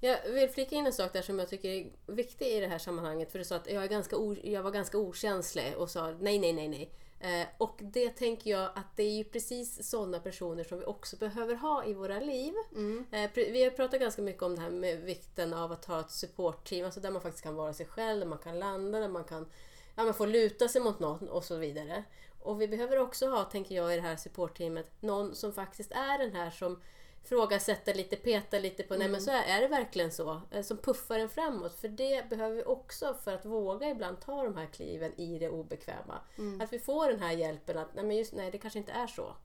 Jag 0.00 0.30
vill 0.30 0.48
flika 0.48 0.76
in 0.76 0.86
en 0.86 0.92
sak 0.92 1.12
där 1.12 1.22
som 1.22 1.38
jag 1.38 1.48
tycker 1.48 1.68
är 1.68 1.92
viktig 2.06 2.46
i 2.46 2.60
det 2.60 2.66
här 2.66 2.78
sammanhanget. 2.78 3.32
För 3.32 3.38
du 3.38 3.44
sa 3.44 3.56
att 3.56 3.70
jag, 3.70 3.84
är 3.84 3.88
ganska 3.88 4.16
o, 4.16 4.36
jag 4.42 4.62
var 4.62 4.70
ganska 4.70 4.98
okänslig 4.98 5.76
och 5.76 5.90
sa 5.90 6.10
nej, 6.20 6.38
nej, 6.38 6.52
nej, 6.52 6.68
nej. 6.68 6.90
Eh, 7.20 7.48
och 7.58 7.78
det 7.82 8.10
tänker 8.10 8.50
jag 8.50 8.70
att 8.74 8.96
det 8.96 9.02
är 9.02 9.16
ju 9.16 9.24
precis 9.24 9.90
sådana 9.90 10.20
personer 10.20 10.64
som 10.64 10.78
vi 10.78 10.84
också 10.84 11.16
behöver 11.16 11.54
ha 11.54 11.84
i 11.84 11.94
våra 11.94 12.20
liv. 12.20 12.54
Mm. 12.72 13.06
Eh, 13.12 13.30
vi 13.34 13.64
har 13.64 13.70
pratat 13.70 14.00
ganska 14.00 14.22
mycket 14.22 14.42
om 14.42 14.56
det 14.56 14.62
här 14.62 14.70
med 14.70 15.00
vikten 15.00 15.54
av 15.54 15.72
att 15.72 15.84
ha 15.84 16.00
ett 16.00 16.10
supportteam, 16.10 16.84
alltså 16.84 17.00
där 17.00 17.10
man 17.10 17.22
faktiskt 17.22 17.44
kan 17.44 17.54
vara 17.54 17.72
sig 17.72 17.86
själv, 17.86 18.20
där 18.20 18.26
man 18.26 18.38
kan 18.38 18.58
landa, 18.58 19.00
där 19.00 19.08
man 19.08 19.24
kan 19.24 19.46
ja, 19.94 20.04
man 20.04 20.14
får 20.14 20.26
luta 20.26 20.68
sig 20.68 20.80
mot 20.80 21.00
någon 21.00 21.28
och 21.28 21.44
så 21.44 21.56
vidare. 21.56 22.04
Och 22.42 22.60
vi 22.60 22.68
behöver 22.68 22.98
också 22.98 23.28
ha, 23.30 23.44
tänker 23.44 23.74
jag, 23.74 23.92
i 23.92 23.96
det 23.96 24.02
här 24.02 24.16
supportteamet, 24.16 24.86
någon 25.00 25.34
som 25.34 25.52
faktiskt 25.52 25.92
är 25.92 26.18
den 26.18 26.32
här 26.32 26.50
som 26.50 26.80
frågasätter 27.24 27.94
lite, 27.94 28.16
petar 28.16 28.60
lite 28.60 28.82
på, 28.82 28.96
nej 28.96 29.08
men 29.08 29.20
så 29.22 29.30
är, 29.30 29.42
är 29.42 29.60
det 29.60 29.68
verkligen 29.68 30.12
så? 30.12 30.40
Eh, 30.50 30.62
Som 30.62 30.76
puffar 30.76 31.18
en 31.18 31.28
framåt. 31.28 31.74
För 31.80 31.88
det 31.88 32.28
behöver 32.30 32.56
vi 32.56 32.62
också 32.64 33.14
för 33.24 33.34
att 33.34 33.44
våga 33.44 33.88
ibland 33.90 34.20
ta 34.20 34.42
de 34.44 34.56
här 34.56 34.66
kliven 34.66 35.20
i 35.20 35.38
det 35.38 35.48
obekväma. 35.50 36.20
Att 36.62 36.72
vi 36.72 36.78
får 36.78 37.08
den 37.08 37.20
här 37.20 37.32
hjälpen 37.32 37.78
att, 37.78 37.94
nej 37.94 38.04
men 38.04 38.16
just 38.16 38.32
nej, 38.32 38.50
det 38.50 38.58
kanske 38.58 38.78
inte 38.78 38.92
är 38.92 39.06
så. 39.06 39.36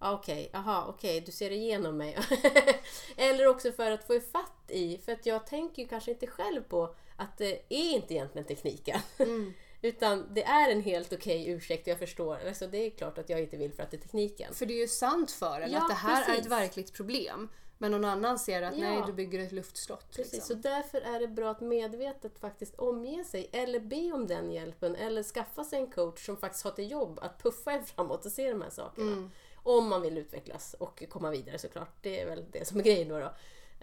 Ja, 0.00 0.12
Okej, 0.12 0.50
aha, 0.54 0.86
okej, 0.88 1.20
du 1.20 1.32
ser 1.32 1.50
igenom 1.50 1.96
mig. 1.96 2.18
Eller 3.16 3.46
också 3.46 3.72
för 3.72 3.90
att 3.90 4.06
få 4.06 4.14
ifatt 4.14 4.70
i, 4.70 4.98
för 4.98 5.12
att 5.12 5.26
jag 5.26 5.46
tänker 5.46 5.82
ju 5.82 5.88
kanske 5.88 6.10
inte 6.10 6.26
själv 6.26 6.62
på 6.62 6.94
att 7.16 7.38
det 7.38 7.52
är 7.68 7.94
inte 7.94 8.14
egentligen 8.14 8.46
tekniken. 8.46 9.00
Utan 9.82 10.26
det 10.34 10.44
är 10.44 10.70
en 10.72 10.82
helt 10.82 11.12
okej 11.12 11.48
ursäkt, 11.48 11.86
jag 11.86 11.98
förstår. 11.98 12.38
Alltså 12.48 12.66
det 12.66 12.78
är 12.78 12.90
klart 12.90 13.18
att 13.18 13.28
jag 13.30 13.40
inte 13.40 13.56
vill 13.56 13.72
för 13.72 13.82
att 13.82 13.90
det 13.90 13.96
är 13.96 14.00
tekniken. 14.00 14.54
För 14.54 14.66
det 14.66 14.74
är 14.74 14.80
ju 14.80 14.88
sant 14.88 15.30
för 15.30 15.60
en 15.60 15.70
Ja, 15.72 15.78
att 15.82 15.88
det 15.88 15.94
här 15.94 16.22
är 16.22 16.26
precis. 16.26 16.46
ett 16.46 16.52
verkligt 16.52 16.92
problem. 16.92 17.48
Men 17.78 17.90
någon 17.90 18.04
annan 18.04 18.38
ser 18.38 18.62
att 18.62 18.76
Ja. 18.76 18.80
nej, 18.90 19.02
du 19.06 19.12
bygger 19.12 19.38
ett 19.38 19.52
luftslott. 19.52 20.16
Precis, 20.16 20.32
liksom. 20.32 20.56
så 20.56 20.68
därför 20.68 21.00
är 21.00 21.20
det 21.20 21.28
bra 21.28 21.50
att 21.50 21.60
medvetet 21.60 22.38
faktiskt 22.38 22.74
omge 22.74 23.24
sig 23.24 23.48
eller 23.52 23.80
be 23.80 24.12
om 24.12 24.26
den 24.26 24.52
hjälpen 24.52 24.94
eller 24.96 25.22
skaffa 25.22 25.64
sig 25.64 25.78
en 25.78 25.86
coach 25.90 26.26
som 26.26 26.36
faktiskt 26.36 26.64
har 26.64 26.70
till 26.70 26.90
jobb 26.90 27.18
att 27.22 27.42
puffa 27.42 27.72
en 27.72 27.84
framåt 27.84 28.26
och 28.26 28.32
se 28.32 28.50
de 28.50 28.62
här 28.62 28.70
sakerna. 28.70 29.12
Mm. 29.12 29.30
Om 29.62 29.88
man 29.88 30.02
vill 30.02 30.18
utvecklas 30.18 30.74
och 30.74 31.02
komma 31.08 31.30
vidare 31.30 31.58
såklart. 31.58 31.96
Det 32.02 32.20
är 32.20 32.26
väl 32.26 32.44
det 32.52 32.64
som 32.68 32.78
är 32.78 32.84
grejen 32.84 33.08
då. 33.08 33.18
då. 33.18 33.32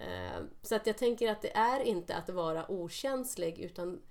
Eh, 0.04 0.40
Så 0.62 0.74
att 0.74 0.86
jag 0.86 0.98
tänker 0.98 1.30
att 1.30 1.42
det 1.42 1.56
är 1.56 1.80
inte 1.80 2.14
att 2.14 2.28
vara 2.30 2.70
okänslig 2.70 3.58
utan 3.58 4.02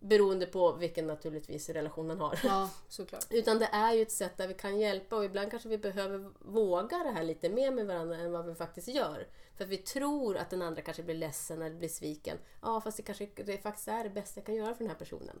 beroende 0.00 0.46
på 0.46 0.72
vilken 0.72 1.06
naturligtvis 1.06 1.68
relation 1.68 2.06
man 2.06 2.20
har. 2.20 2.40
Ja, 2.44 2.70
såklart. 2.88 3.26
Utan 3.30 3.58
det 3.58 3.68
är 3.72 3.92
ju 3.92 4.02
ett 4.02 4.12
sätt 4.12 4.36
där 4.36 4.48
vi 4.48 4.54
kan 4.54 4.78
hjälpa 4.78 5.16
och 5.16 5.24
ibland 5.24 5.50
kanske 5.50 5.68
vi 5.68 5.78
behöver 5.78 6.30
våga 6.38 6.98
det 6.98 7.10
här 7.10 7.22
lite 7.22 7.48
mer 7.48 7.70
med 7.70 7.86
varandra 7.86 8.16
än 8.16 8.32
vad 8.32 8.46
vi 8.46 8.54
faktiskt 8.54 8.88
gör. 8.88 9.26
För 9.56 9.64
att 9.64 9.70
vi 9.70 9.76
tror 9.76 10.36
att 10.36 10.50
den 10.50 10.62
andra 10.62 10.82
kanske 10.82 11.02
blir 11.02 11.14
ledsen 11.14 11.62
eller 11.62 11.76
blir 11.76 11.88
sviken. 11.88 12.36
Ja, 12.62 12.80
fast 12.80 12.96
det 12.96 13.02
kanske 13.02 13.28
det 13.34 13.62
faktiskt 13.62 13.88
är 13.88 14.04
det 14.04 14.10
bästa 14.10 14.40
jag 14.40 14.46
kan 14.46 14.54
göra 14.54 14.74
för 14.74 14.78
den 14.78 14.90
här 14.90 14.98
personen. 14.98 15.40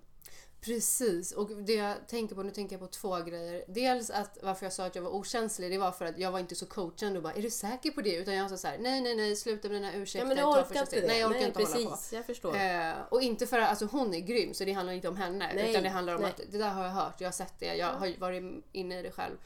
Precis, 0.60 1.32
och 1.32 1.50
det 1.50 1.74
jag 1.74 2.08
tänker 2.08 2.34
på, 2.34 2.42
nu 2.42 2.50
tänker 2.50 2.74
jag 2.74 2.80
på 2.80 2.86
två 2.86 3.18
grejer. 3.18 3.64
Dels 3.68 4.10
att 4.10 4.38
varför 4.42 4.66
jag 4.66 4.72
sa 4.72 4.86
att 4.86 4.94
jag 4.94 5.02
var 5.02 5.10
okänslig, 5.10 5.70
det 5.70 5.78
var 5.78 5.92
för 5.92 6.04
att 6.04 6.18
jag 6.18 6.32
var 6.32 6.38
inte 6.38 6.54
så 6.54 6.66
coachande 6.66 7.18
och 7.18 7.22
bara 7.22 7.32
är 7.32 7.42
du 7.42 7.50
säker 7.50 7.90
på 7.90 8.00
det? 8.00 8.14
Utan 8.14 8.34
jag 8.34 8.50
sa 8.50 8.56
så 8.56 8.68
här, 8.68 8.78
nej 8.78 9.00
nej 9.00 9.16
nej 9.16 9.36
sluta 9.36 9.68
med 9.68 9.76
dina 9.76 9.94
ursäkter. 9.94 10.18
Ja, 10.18 10.24
men 10.24 10.36
du 10.36 10.42
orkar 10.42 10.60
inte 10.60 10.86
steget." 10.86 11.04
det. 11.04 11.12
Nej 11.12 11.20
jag 11.20 11.30
orkar 11.30 11.46
inte 11.46 11.58
precis, 11.58 11.74
hålla 11.74 11.96
på. 11.96 12.02
jag 12.12 12.26
förstår. 12.26 12.56
Eh, 12.56 12.92
och 13.08 13.22
inte 13.22 13.46
för 13.46 13.58
att 13.58 13.68
alltså, 13.68 13.84
hon 13.86 14.14
är 14.14 14.20
grym 14.20 14.54
så 14.54 14.64
det 14.64 14.72
handlar 14.72 14.92
inte 14.92 15.08
om 15.08 15.16
henne. 15.16 15.52
Nej, 15.54 15.70
utan 15.70 15.82
det 15.82 15.88
handlar 15.88 16.14
om 16.14 16.22
nej. 16.22 16.30
att 16.30 16.40
det 16.52 16.58
där 16.58 16.70
har 16.70 16.84
jag 16.84 16.90
hört, 16.90 17.20
jag 17.20 17.28
har 17.28 17.32
sett 17.32 17.54
det, 17.58 17.74
jag 17.74 17.86
har 17.86 18.20
varit 18.20 18.64
inne 18.72 18.98
i 18.98 19.02
det 19.02 19.10
själv. 19.10 19.36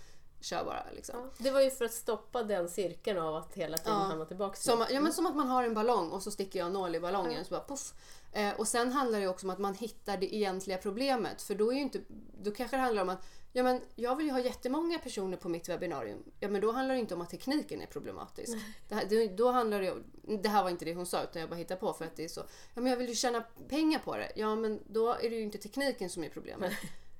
Kör 0.44 0.64
bara 0.64 0.86
liksom. 0.92 1.14
Ja, 1.18 1.30
det 1.38 1.50
var 1.50 1.60
ju 1.60 1.70
för 1.70 1.84
att 1.84 1.92
stoppa 1.92 2.42
den 2.42 2.68
cirkeln 2.68 3.18
av 3.18 3.36
att 3.36 3.54
hela 3.54 3.78
tiden 3.78 3.92
Ja. 3.92 3.98
hamna 3.98 4.24
tillbaka 4.24 4.54
till 4.54 4.64
Som, 4.64 4.86
ja, 4.90 5.00
men 5.00 5.12
som 5.12 5.26
att 5.26 5.36
man 5.36 5.48
har 5.48 5.64
en 5.64 5.74
ballong 5.74 6.10
och 6.10 6.22
så 6.22 6.30
sticker 6.30 6.58
jag 6.58 6.66
en 6.66 6.72
nål 6.72 6.94
i 6.94 7.00
ballongen 7.00 7.40
och 7.40 7.46
så 7.46 7.50
bara 7.54 7.64
puff. 7.64 7.92
Eh, 8.32 8.52
och 8.60 8.68
sen 8.68 8.92
handlar 8.92 9.20
det 9.20 9.28
också 9.28 9.46
om 9.46 9.50
att 9.50 9.58
man 9.58 9.74
hittar 9.74 10.16
det 10.16 10.34
egentliga 10.34 10.78
problemet. 10.78 11.42
För 11.42 11.54
då 11.54 11.72
är 11.72 11.76
inte, 11.76 12.00
då 12.42 12.50
kanske 12.50 12.76
det 12.76 12.80
handlar 12.80 13.02
om 13.02 13.08
att 13.08 13.26
ja, 13.52 13.62
men 13.62 13.80
jag 13.94 14.16
vill 14.16 14.26
ju 14.26 14.32
ha 14.32 14.40
jättemånga 14.40 14.98
personer 14.98 15.36
på 15.36 15.48
mitt 15.48 15.68
webbinarium. 15.68 16.24
Ja 16.40 16.48
men 16.48 16.60
då 16.60 16.72
handlar 16.72 16.94
det 16.94 17.00
inte 17.00 17.14
om 17.14 17.20
att 17.20 17.30
tekniken 17.30 17.80
är 17.80 17.86
problematisk. 17.86 18.58
Det 18.88 18.94
här, 18.94 19.04
det, 19.08 19.28
då 19.28 19.50
handlar 19.50 19.80
det 19.80 19.90
om, 19.92 20.04
det 20.42 20.48
här 20.48 20.62
var 20.62 20.70
inte 20.70 20.84
det 20.84 20.94
hon 20.94 21.06
sa 21.06 21.22
utan 21.22 21.40
jag 21.40 21.48
bara 21.50 21.56
hittar 21.56 21.76
på 21.76 21.92
för 21.92 22.04
att 22.04 22.16
det 22.16 22.24
är 22.24 22.28
så. 22.28 22.40
Ja 22.74 22.80
men 22.80 22.86
jag 22.86 22.96
vill 22.96 23.08
ju 23.08 23.14
tjäna 23.14 23.44
pengar 23.68 23.98
på 23.98 24.16
det. 24.16 24.32
Ja 24.36 24.54
men 24.56 24.80
då 24.86 25.12
är 25.12 25.30
det 25.30 25.36
ju 25.36 25.42
inte 25.42 25.58
tekniken 25.58 26.10
som 26.10 26.24
är 26.24 26.28
problemet. 26.28 26.72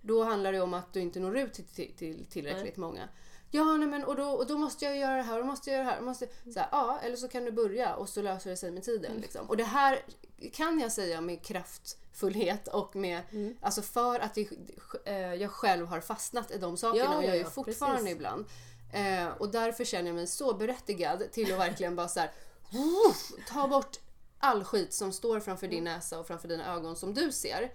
Då 0.07 0.25
handlar 0.25 0.53
det 0.53 0.61
om 0.61 0.75
att 0.75 0.93
du 0.93 1.01
inte 1.01 1.21
når 1.21 1.39
ut 1.39 1.53
till, 1.55 1.65
till, 1.65 1.93
till 1.97 2.25
tillräckligt 2.27 2.77
många. 2.77 3.09
Ja, 3.51 3.77
nej, 3.77 3.89
men 3.89 4.05
och 4.05 4.17
då, 4.17 4.25
och 4.25 4.47
då 4.47 4.59
måste 4.59 4.85
jag 4.85 4.97
göra 4.97 5.17
det 5.17 5.23
här 5.23 5.35
och 5.35 5.41
då 5.41 5.47
måste 5.47 5.71
jag 5.71 5.77
göra 5.79 5.87
det 5.87 5.93
här. 5.95 6.01
Måste, 6.01 6.27
så 6.55 6.59
här 6.61 6.69
ja, 6.73 6.99
eller 7.03 7.17
så 7.17 7.29
kan 7.29 7.45
du 7.45 7.53
börja 7.53 7.95
och 7.95 8.09
så 8.09 8.23
löser 8.23 8.51
det 8.51 8.57
sig 8.57 8.71
med 8.71 8.83
tiden. 8.83 9.11
Mm. 9.11 9.23
Liksom. 9.23 9.49
Och 9.51 9.57
det 9.57 9.65
här 9.65 10.03
kan 10.53 10.81
jag 10.81 10.93
säga 10.93 11.21
med 11.21 11.43
kraftfullhet 11.43 12.69
och 12.69 12.97
med, 12.97 13.21
Mm. 13.33 13.57
alltså 13.61 13.83
för 13.83 14.21
att 14.21 14.37
jag, 14.37 14.49
eh, 15.05 15.35
jag 15.35 15.51
själv 15.51 15.87
har 15.87 16.01
fastnat 16.01 16.51
i 16.51 16.59
de 16.59 16.77
sakerna 16.77 17.05
Ja, 17.05 17.17
och 17.17 17.25
jag 17.25 17.37
ja, 17.37 17.51
fortfarande 17.51 17.97
precis. 18.01 18.17
ibland. 18.17 18.45
Eh, 18.93 19.27
och 19.39 19.49
därför 19.49 19.85
känner 19.85 20.09
jag 20.09 20.15
mig 20.15 20.27
så 20.27 20.55
berättigad 20.55 21.23
till 21.33 21.53
att 21.53 21.59
verkligen 21.59 21.97
bara 21.97 22.09
så 22.09 22.21
här, 22.21 22.31
ta 23.49 23.69
bort 23.69 23.97
all 24.39 24.65
skit 24.65 24.95
som 24.95 25.13
står 25.13 25.41
framför 25.41 25.69
din 25.69 25.79
Mm. 25.87 25.95
näsa 25.95 26.19
och 26.19 26.27
framför 26.27 26.49
dina 26.49 26.75
ögon 26.75 26.97
som 26.97 27.15
du 27.15 27.33
ser. 27.33 27.73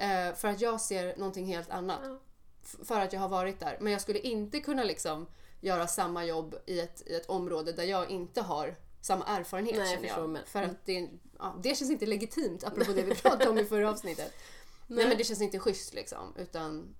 Eh, 0.00 0.34
för 0.34 0.48
att 0.48 0.60
jag 0.60 0.80
ser 0.80 1.16
någonting 1.16 1.46
helt 1.46 1.70
annat. 1.70 1.98
Ja. 2.04 2.18
F- 2.62 2.76
För 2.84 3.00
att 3.00 3.12
jag 3.12 3.20
har 3.20 3.28
varit 3.28 3.60
där. 3.60 3.76
Men 3.80 3.92
jag 3.92 4.02
skulle 4.02 4.18
inte 4.18 4.60
kunna 4.60 4.84
liksom 4.84 5.26
göra 5.60 5.86
samma 5.86 6.24
jobb 6.24 6.54
i 6.66 6.80
ett, 6.80 7.02
i 7.06 7.14
ett 7.14 7.26
område 7.26 7.72
där 7.72 7.84
jag 7.84 8.10
inte 8.10 8.40
har 8.40 8.74
samma 9.00 9.24
erfarenhet 9.26 9.76
Nej, 9.76 9.94
känner 9.94 10.08
jag. 10.08 10.28
men- 10.28 10.44
För 10.46 10.62
att 10.62 10.86
det, 10.86 11.08
ja, 11.38 11.54
det 11.62 11.74
känns 11.78 11.90
inte 11.90 12.06
legitimt 12.06 12.64
apropå 12.64 12.92
det 12.92 13.02
vi 13.02 13.14
pratade 13.22 13.48
om 13.50 13.58
i 13.58 13.64
förra 13.64 13.90
avsnittet. 13.90 14.32
Nej. 14.86 15.08
men 15.08 15.18
det 15.18 15.24
känns 15.24 15.40
inte 15.40 15.58
schysst 15.58 15.94
liksom. 15.94 16.34
Utan 16.38 16.94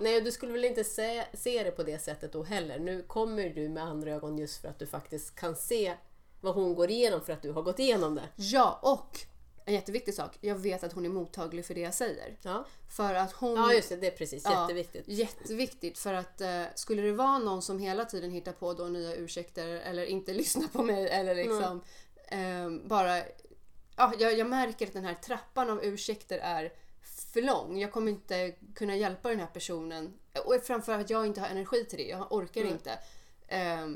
Nej, 0.00 0.20
du 0.20 0.32
skulle 0.32 0.52
väl 0.52 0.64
inte 0.64 0.84
se, 0.84 1.24
se 1.34 1.62
det 1.64 1.70
på 1.70 1.82
det 1.82 1.98
sättet 1.98 2.32
då 2.32 2.42
heller. 2.42 2.78
Nu 2.78 3.02
kommer 3.02 3.48
du 3.48 3.68
med 3.68 3.82
andra 3.84 4.10
ögon 4.12 4.38
just 4.38 4.60
för 4.60 4.68
att 4.68 4.78
du 4.78 4.86
faktiskt 4.86 5.34
kan 5.34 5.56
se 5.56 5.94
vad 6.40 6.54
hon 6.54 6.74
går 6.74 6.90
igenom 6.90 7.20
för 7.20 7.32
att 7.32 7.42
du 7.42 7.50
har 7.52 7.62
gått 7.62 7.78
igenom 7.78 8.14
det. 8.14 8.28
ja, 8.36 8.78
och 8.82 9.18
en 9.64 9.74
jätteviktig 9.74 10.14
sak. 10.14 10.38
Jag 10.40 10.54
vet 10.54 10.84
att 10.84 10.92
hon 10.92 11.04
är 11.04 11.08
mottaglig 11.08 11.66
för 11.66 11.74
det 11.74 11.80
jag 11.80 11.94
säger. 11.94 12.36
Ja, 12.42 12.66
För 12.96 13.14
att 13.14 13.32
hon... 13.32 13.56
ja 13.56 13.72
just 13.72 13.88
det. 13.88 13.96
Det 13.96 14.06
är 14.06 14.10
precis 14.16 14.44
Ja, 14.44 14.60
jätteviktigt. 14.60 15.04
Jätteviktigt 15.08 15.98
för 15.98 16.14
att 16.14 16.40
eh, 16.40 16.62
skulle 16.74 17.02
det 17.02 17.12
vara 17.12 17.38
någon 17.38 17.62
som 17.62 17.78
hela 17.78 18.04
tiden 18.04 18.30
hittar 18.30 18.52
på 18.52 18.72
då 18.74 18.84
nya 18.84 19.14
ursäkter 19.14 19.66
eller 19.68 20.04
inte 20.04 20.32
lyssnar 20.34 20.68
på 20.68 20.82
mig 20.82 21.08
eller 21.08 21.34
liksom 21.34 21.80
eh, 22.28 22.70
bara... 22.88 23.18
Ja, 23.96 24.12
jag, 24.18 24.38
jag 24.38 24.46
märker 24.46 24.86
att 24.86 24.92
den 24.92 25.04
här 25.04 25.14
trappan 25.14 25.70
av 25.70 25.84
ursäkter 25.84 26.38
är 26.38 26.72
för 27.32 27.42
lång. 27.42 27.78
Jag 27.78 27.92
kommer 27.92 28.12
inte 28.12 28.50
kunna 28.74 28.96
hjälpa 28.96 29.28
den 29.28 29.40
här 29.40 29.46
personen. 29.46 30.14
Och 30.44 30.54
framförallt 30.62 31.04
att 31.04 31.10
jag 31.10 31.26
inte 31.26 31.40
har 31.40 31.48
energi 31.48 31.84
till 31.84 31.98
det. 31.98 32.08
Jag 32.08 32.32
orkar 32.32 32.60
Mm. 32.60 32.72
inte. 32.72 32.98
Eh, 33.48 33.86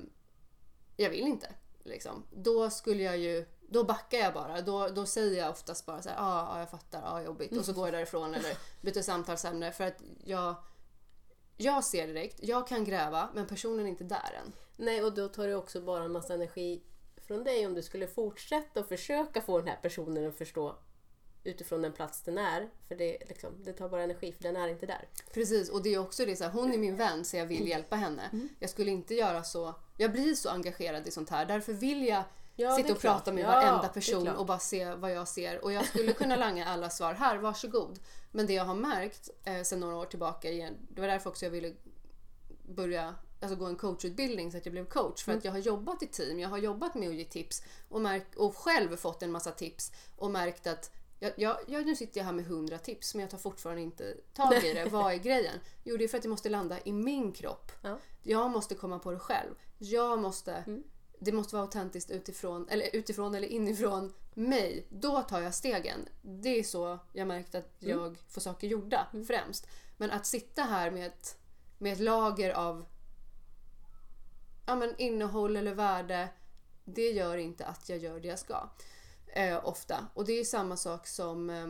jag 0.96 1.10
vill 1.10 1.26
inte. 1.26 1.48
Liksom. 1.84 2.24
Då 2.30 2.70
skulle 2.70 3.02
jag 3.02 3.18
ju... 3.18 3.46
Då 3.70 3.84
backar 3.84 4.18
jag 4.18 4.34
bara. 4.34 4.60
Då, 4.60 4.88
då 4.88 5.06
säger 5.06 5.38
jag 5.38 5.50
oftast 5.50 5.86
bara 5.86 6.02
så 6.02 6.08
här, 6.08 6.16
ah, 6.18 6.48
ja 6.54 6.60
jag 6.60 6.70
fattar, 6.70 7.00
ja 7.00 7.22
jobbigt. 7.22 7.56
Och 7.56 7.64
så 7.64 7.72
går 7.72 7.86
jag 7.86 7.94
därifrån 7.94 8.34
eller 8.34 8.56
byter 8.80 9.02
samtalsämne. 9.02 9.72
För 9.72 9.84
att 9.84 10.02
jag, 10.24 10.54
jag 11.56 11.84
ser 11.84 12.06
direkt, 12.06 12.38
jag 12.42 12.68
kan 12.68 12.84
gräva 12.84 13.28
men 13.34 13.46
personen 13.46 13.86
är 13.86 13.90
inte 13.90 14.04
där 14.04 14.40
än. 14.44 14.52
Nej, 14.76 15.04
och 15.04 15.14
då 15.14 15.28
tar 15.28 15.46
det 15.46 15.54
också 15.54 15.80
bara 15.80 16.04
en 16.04 16.12
massa 16.12 16.34
energi 16.34 16.82
från 17.16 17.44
dig 17.44 17.66
om 17.66 17.74
du 17.74 17.82
skulle 17.82 18.06
fortsätta 18.06 18.80
och 18.80 18.88
försöka 18.88 19.40
få 19.40 19.58
den 19.58 19.68
här 19.68 19.78
personen 19.82 20.28
att 20.28 20.38
förstå 20.38 20.78
utifrån 21.44 21.82
den 21.82 21.92
plats 21.92 22.22
den 22.22 22.38
är. 22.38 22.68
För 22.88 22.94
det, 22.94 23.18
liksom, 23.28 23.64
det 23.64 23.72
tar 23.72 23.88
bara 23.88 24.02
energi, 24.02 24.32
för 24.32 24.42
den 24.42 24.56
är 24.56 24.68
inte 24.68 24.86
där. 24.86 25.08
Precis, 25.34 25.68
och 25.68 25.82
det 25.82 25.94
är 25.94 25.98
också 25.98 26.26
det 26.26 26.36
så 26.36 26.44
här, 26.44 26.50
hon 26.50 26.72
är 26.72 26.78
min 26.78 26.96
vän 26.96 27.24
så 27.24 27.36
jag 27.36 27.46
vill 27.46 27.68
hjälpa 27.68 27.96
henne. 27.96 28.28
Mm. 28.32 28.48
Jag 28.58 28.70
skulle 28.70 28.90
inte 28.90 29.14
göra 29.14 29.44
så, 29.44 29.74
jag 29.96 30.12
blir 30.12 30.34
så 30.34 30.48
engagerad 30.48 31.08
i 31.08 31.10
sånt 31.10 31.30
här. 31.30 31.46
Därför 31.46 31.72
vill 31.72 32.06
jag 32.06 32.24
Ja, 32.60 32.76
sitta 32.76 32.92
och 32.92 33.00
klart. 33.00 33.16
prata 33.16 33.32
med 33.32 33.44
Ja, 33.44 33.48
varenda 33.48 33.88
person 33.88 34.28
och 34.28 34.46
bara 34.46 34.58
se 34.58 34.94
vad 34.94 35.12
jag 35.12 35.28
ser. 35.28 35.64
Och 35.64 35.72
jag 35.72 35.86
skulle 35.86 36.12
kunna 36.12 36.36
langa 36.36 36.66
alla 36.66 36.90
svar, 36.90 37.14
här 37.14 37.38
varsågod. 37.38 37.98
Men 38.30 38.46
det 38.46 38.52
jag 38.52 38.64
har 38.64 38.74
märkt 38.74 39.30
eh, 39.44 39.62
sedan 39.62 39.80
några 39.80 39.96
år 39.96 40.06
tillbaka 40.06 40.50
igen, 40.50 40.74
det 40.90 41.00
var 41.00 41.08
därför 41.08 41.30
också 41.30 41.44
jag 41.44 41.50
ville 41.50 41.74
börja 42.62 43.14
alltså 43.40 43.56
gå 43.56 43.66
en 43.66 43.76
coachutbildning 43.76 44.52
så 44.52 44.58
att 44.58 44.66
jag 44.66 44.72
blev 44.72 44.88
coach. 44.88 45.24
För 45.24 45.32
att 45.32 45.44
jag 45.44 45.52
har 45.52 45.58
jobbat 45.58 46.02
i 46.02 46.06
team, 46.06 46.38
jag 46.38 46.48
har 46.48 46.58
jobbat 46.58 46.94
med 46.94 47.08
att 47.08 47.14
ge 47.14 47.24
tips 47.24 47.62
och, 47.88 48.00
märk, 48.00 48.26
och 48.36 48.56
själv 48.56 48.96
fått 48.96 49.22
en 49.22 49.30
massa 49.30 49.50
tips 49.50 49.92
och 50.16 50.30
märkt 50.30 50.66
att 50.66 50.90
jag, 51.20 51.32
jag, 51.36 51.56
jag, 51.66 51.86
nu 51.86 51.96
sitter 51.96 52.20
jag 52.20 52.24
här 52.24 52.32
med 52.32 52.44
100 52.44 52.78
tips 52.78 53.14
men 53.14 53.20
jag 53.20 53.30
tar 53.30 53.38
fortfarande 53.38 53.82
inte 53.82 54.16
tag 54.34 54.64
i 54.64 54.74
det. 54.74 54.84
Vad 54.90 55.12
är 55.12 55.16
grejen? 55.16 55.60
Jo, 55.84 55.96
det 55.96 56.04
är 56.04 56.08
för 56.08 56.16
att 56.16 56.22
det 56.22 56.28
måste 56.28 56.48
landa 56.48 56.76
i 56.84 56.92
min 56.92 57.32
kropp. 57.32 57.72
Ja. 57.82 57.98
Jag 58.22 58.50
måste 58.50 58.74
komma 58.74 58.98
på 58.98 59.10
det 59.10 59.18
själv. 59.18 59.54
Jag 59.78 60.18
måste... 60.18 60.52
Mm. 60.52 60.82
Det 61.20 61.32
måste 61.32 61.54
vara 61.54 61.64
autentiskt 61.64 62.10
utifrån 62.10 62.68
eller, 62.68 62.96
utifrån 62.96 63.34
eller 63.34 63.48
inifrån 63.48 64.12
mig. 64.34 64.86
Då 64.90 65.22
tar 65.22 65.40
jag 65.40 65.54
stegen. 65.54 66.08
Det 66.22 66.58
är 66.58 66.62
så 66.62 66.98
jag 67.12 67.28
märkt 67.28 67.54
att 67.54 67.82
Mm. 67.82 67.98
jag 67.98 68.18
får 68.28 68.40
saker 68.40 68.68
gjorda 68.68 69.06
främst. 69.26 69.66
Men 69.96 70.10
att 70.10 70.26
sitta 70.26 70.62
här 70.62 70.90
med 70.90 71.06
ett, 71.06 71.38
med 71.78 71.92
ett 71.92 72.00
lager 72.00 72.50
av 72.50 72.84
ja, 74.66 74.76
men 74.76 74.94
innehåll 74.98 75.56
eller 75.56 75.74
värde, 75.74 76.28
det 76.84 77.10
gör 77.10 77.36
inte 77.36 77.66
att 77.66 77.88
jag 77.88 77.98
gör 77.98 78.20
det 78.20 78.28
jag 78.28 78.38
ska. 78.38 78.68
Eh, 79.26 79.66
ofta. 79.68 80.06
Och 80.14 80.24
det 80.24 80.32
är 80.32 80.44
samma 80.44 80.76
sak 80.76 81.06
som 81.06 81.50
eh, 81.50 81.66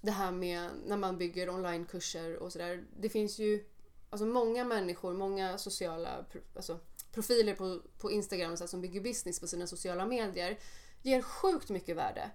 det 0.00 0.10
här 0.10 0.32
med 0.32 0.70
när 0.86 0.96
man 0.96 1.18
bygger 1.18 1.50
onlinekurser 1.50 2.36
och 2.36 2.52
sådär. 2.52 2.84
Det 3.00 3.08
finns 3.08 3.38
ju 3.38 3.64
alltså 4.10 4.26
många 4.26 4.64
människor, 4.64 5.12
många 5.14 5.58
sociala 5.58 6.24
alltså, 6.56 6.78
profiler 7.16 7.54
på, 7.54 7.80
på 7.98 8.10
Instagram 8.10 8.56
så 8.56 8.64
här, 8.64 8.68
som 8.68 8.80
bygger 8.80 9.00
business 9.00 9.40
på 9.40 9.46
sina 9.46 9.66
sociala 9.66 10.06
medier 10.06 10.58
ger 11.02 11.22
sjukt 11.22 11.68
mycket 11.70 11.96
värde. 11.96 12.30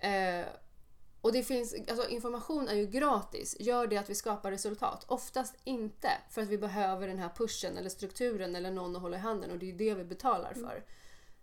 Eh, 0.00 0.46
och 1.20 1.32
det 1.32 1.42
finns, 1.42 1.74
alltså 1.88 2.08
information 2.08 2.68
är 2.68 2.74
ju 2.74 2.86
gratis. 2.86 3.56
Gör 3.60 3.86
det 3.86 3.96
att 3.96 4.10
vi 4.10 4.14
skapar 4.14 4.50
resultat? 4.50 5.04
Oftast 5.08 5.54
inte. 5.64 6.08
För 6.30 6.42
att 6.42 6.48
vi 6.48 6.58
behöver 6.58 7.08
den 7.08 7.18
här 7.18 7.30
pushen 7.36 7.76
eller 7.78 7.90
strukturen 7.90 8.56
eller 8.56 8.70
någon 8.70 8.96
att 8.96 9.02
hålla 9.02 9.16
i 9.16 9.20
handen 9.20 9.50
och 9.50 9.58
det 9.58 9.70
är 9.70 9.74
det 9.74 9.94
vi 9.94 10.04
betalar 10.04 10.54
för. 10.54 10.84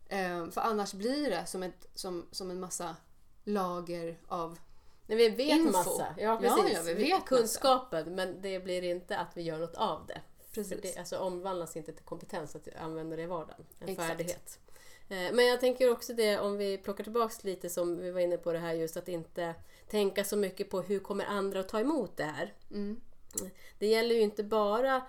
Eh, 0.07 0.49
för 0.49 0.61
annars 0.61 0.93
blir 0.93 1.29
det 1.29 1.45
som, 1.45 1.63
ett, 1.63 1.87
som, 1.93 2.25
som 2.31 2.51
en 2.51 2.59
massa 2.59 2.95
lager 3.43 4.17
av... 4.27 4.59
Nej, 5.07 5.17
vi 5.17 5.29
vet 5.29 5.57
Info. 5.57 5.71
massa. 5.71 6.05
Ja, 6.17 6.23
Ja, 6.23 6.37
precis. 6.57 6.77
ja, 6.77 6.81
vi 6.85 6.93
vet 6.93 7.09
massa. 7.09 7.25
kunskapen, 7.27 8.15
men 8.15 8.41
det 8.41 8.59
blir 8.59 8.83
inte 8.83 9.17
att 9.17 9.37
vi 9.37 9.41
gör 9.41 9.59
något 9.59 9.75
av 9.75 10.05
det. 10.07 10.21
Precis. 10.55 10.81
Det 10.81 10.99
alltså, 10.99 11.17
omvandlas 11.17 11.77
inte 11.77 11.93
till 11.93 12.05
kompetens 12.05 12.55
att 12.55 12.67
använda 12.79 13.15
det 13.15 13.21
i 13.21 13.25
vardagen. 13.25 13.65
En 13.79 13.89
Exakt. 13.89 14.07
färdighet. 14.09 14.59
Eh, 15.09 15.33
Men 15.33 15.45
jag 15.45 15.59
tänker 15.59 15.91
också 15.91 16.13
det 16.13 16.39
om 16.39 16.57
vi 16.57 16.77
plockar 16.77 17.03
tillbaks 17.03 17.43
lite 17.43 17.69
som 17.69 17.97
vi 17.97 18.11
var 18.11 18.19
inne 18.21 18.37
på 18.37 18.51
det 18.53 18.59
här 18.59 18.73
just 18.73 18.97
att 18.97 19.07
inte 19.07 19.55
tänka 19.89 20.23
så 20.23 20.37
mycket 20.37 20.69
på 20.69 20.81
hur 20.81 20.99
kommer 20.99 21.25
andra 21.25 21.59
att 21.59 21.69
ta 21.69 21.79
emot 21.79 22.17
det 22.17 22.23
här. 22.23 22.53
Mm. 22.71 23.01
Det 23.79 23.87
gäller 23.87 24.15
ju 24.15 24.21
inte 24.21 24.43
bara 24.43 25.01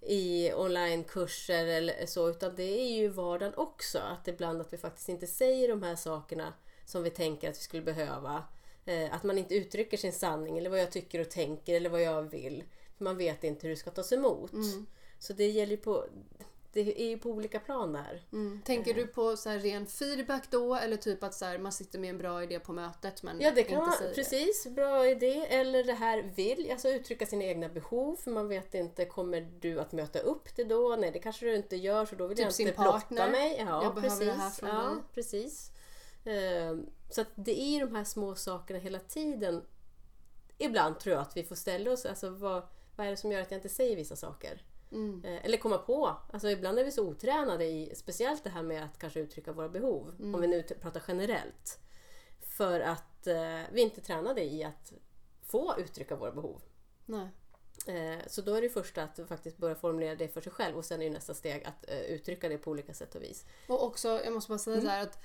i 0.00 0.52
onlinekurser 0.52 1.66
eller 1.66 2.06
så 2.06 2.30
utan 2.30 2.56
det 2.56 2.80
är 2.80 2.92
ju 2.92 3.08
vardagen 3.08 3.54
också. 3.54 3.98
Att 3.98 4.28
ibland 4.28 4.60
att 4.60 4.72
vi 4.72 4.76
faktiskt 4.76 5.08
inte 5.08 5.26
säger 5.26 5.68
de 5.68 5.82
här 5.82 5.96
sakerna 5.96 6.52
som 6.84 7.02
vi 7.02 7.10
tänker 7.10 7.50
att 7.50 7.56
vi 7.56 7.62
skulle 7.62 7.82
behöva. 7.82 8.44
Eh, 8.84 9.14
Att 9.14 9.22
man 9.22 9.38
inte 9.38 9.54
uttrycker 9.54 9.96
sin 9.96 10.12
sanning 10.12 10.58
eller 10.58 10.70
vad 10.70 10.80
jag 10.80 10.90
tycker 10.90 11.20
och 11.20 11.30
tänker 11.30 11.74
eller 11.74 11.90
vad 11.90 12.02
jag 12.02 12.22
vill. 12.22 12.64
Man 13.02 13.16
vet 13.16 13.44
inte 13.44 13.66
hur 13.66 13.70
det 13.74 13.80
ska 13.80 13.90
tas 13.90 14.12
emot. 14.12 14.50
Så 15.18 15.32
det 15.32 15.46
gäller 15.50 15.76
på, 15.76 16.06
det 16.72 17.02
är 17.02 17.08
ju 17.08 17.18
på 17.18 17.30
olika 17.30 17.60
plan 17.60 17.92
där. 17.92 18.22
Mm. 18.32 18.62
Tänker 18.64 18.94
du 18.94 19.06
på 19.06 19.36
så 19.36 19.50
ren 19.50 19.86
feedback 19.86 20.50
då 20.50 20.74
eller 20.76 20.96
typ 20.96 21.22
att 21.22 21.34
så 21.34 21.44
här, 21.44 21.58
man 21.58 21.72
sitter 21.72 21.98
med 21.98 22.10
en 22.10 22.18
bra 22.18 22.42
idé 22.42 22.58
på 22.60 22.72
mötet 22.72 23.22
men 23.22 23.40
Ja, 23.40 23.50
det 23.54 23.62
kan 23.62 23.78
inte 23.78 23.86
vara 23.88 23.98
säger 23.98 24.14
precis. 24.14 24.66
Bra 24.66 25.06
idé. 25.06 25.46
Eller 25.48 25.84
det 25.84 25.92
här 25.92 26.32
vill, 26.36 26.68
alltså 26.72 26.88
uttrycka 26.88 27.26
sina 27.26 27.44
egna 27.44 27.68
behov. 27.68 28.16
För 28.16 28.30
man 28.30 28.48
vet 28.48 28.74
inte, 28.74 29.04
kommer 29.04 29.50
du 29.60 29.80
att 29.80 29.92
möta 29.92 30.18
upp 30.18 30.56
det 30.56 30.64
då? 30.64 30.96
Nej, 31.00 31.10
det 31.10 31.18
kanske 31.18 31.46
du 31.46 31.54
inte 31.56 31.76
gör 31.76 32.06
så 32.06 32.14
då 32.14 32.26
vill 32.26 32.36
Typ 32.36 32.46
jag 32.58 32.68
inte 32.68 32.80
blotta 32.82 33.30
mig. 33.30 33.56
Ja, 33.58 33.82
Jag 33.82 33.94
behöver 33.94 34.00
precis. 34.00 34.26
det 34.26 34.32
här 34.32 34.50
från 34.50 34.68
ja, 34.68 34.82
dig. 34.90 35.02
precis. 35.14 35.70
Ehm, 36.24 36.86
Så 37.10 37.24
det 37.34 37.60
är 37.60 37.80
de 37.86 37.94
här 37.96 38.04
små 38.04 38.34
sakerna 38.34 38.78
hela 38.80 38.98
tiden. 38.98 39.62
Ibland 40.58 40.98
tror 41.00 41.14
jag 41.14 41.22
att 41.22 41.36
vi 41.36 41.42
får 41.44 41.56
ställa 41.56 41.90
oss, 41.92 42.06
alltså 42.06 42.30
vad, 42.30 42.62
vad 42.96 43.06
är 43.06 43.10
det 43.10 43.16
som 43.16 43.32
gör 43.32 43.40
att 43.40 43.50
jag 43.50 43.58
inte 43.58 43.68
säger 43.68 43.96
vissa 43.96 44.16
saker? 44.16 44.62
Mm. 44.92 45.24
Eh, 45.24 45.44
Eller 45.44 45.58
komma 45.58 45.78
på. 45.78 46.16
Alltså 46.32 46.50
ibland 46.50 46.78
är 46.78 46.84
vi 46.84 46.90
så 46.92 47.06
otränade 47.08 47.64
i 47.64 47.92
speciellt 47.94 48.44
det 48.44 48.50
här 48.50 48.62
med 48.62 48.84
att 48.84 48.98
kanske 48.98 49.20
uttrycka 49.20 49.52
våra 49.52 49.68
behov. 49.68 50.14
Mm. 50.18 50.34
Om 50.34 50.40
vi 50.40 50.46
nu 50.46 50.62
t- 50.62 50.74
pratar 50.80 51.02
generellt. 51.08 51.78
För 52.40 52.80
att 52.80 53.26
eh, 53.26 53.34
vi 53.72 53.80
är 53.80 53.84
inte 53.84 54.00
tränade 54.00 54.44
i 54.44 54.64
att 54.64 54.92
få 55.46 55.74
uttrycka 55.78 56.16
våra 56.16 56.32
behov. 56.32 56.62
Nej. 57.06 57.28
Eh, 57.86 58.18
så 58.26 58.42
då 58.42 58.54
är 58.54 58.62
det 58.62 58.68
första 58.68 59.02
att 59.02 59.20
faktiskt 59.28 59.56
börja 59.56 59.74
formulera 59.74 60.14
det 60.14 60.28
för 60.28 60.40
sig 60.40 60.52
själv 60.52 60.76
och 60.76 60.84
sen 60.84 61.02
är 61.02 61.10
nästa 61.10 61.34
steg 61.34 61.64
att 61.64 61.90
eh, 61.90 62.00
uttrycka 62.00 62.48
det 62.48 62.58
på 62.58 62.70
olika 62.70 62.94
sätt 62.94 63.14
och 63.14 63.22
vis. 63.22 63.44
Och 63.68 63.84
också, 63.84 64.08
jag 64.24 64.32
måste 64.32 64.48
bara 64.48 64.58
säga 64.58 64.76
Mm. 64.76 64.88
här 64.88 65.02
att 65.02 65.18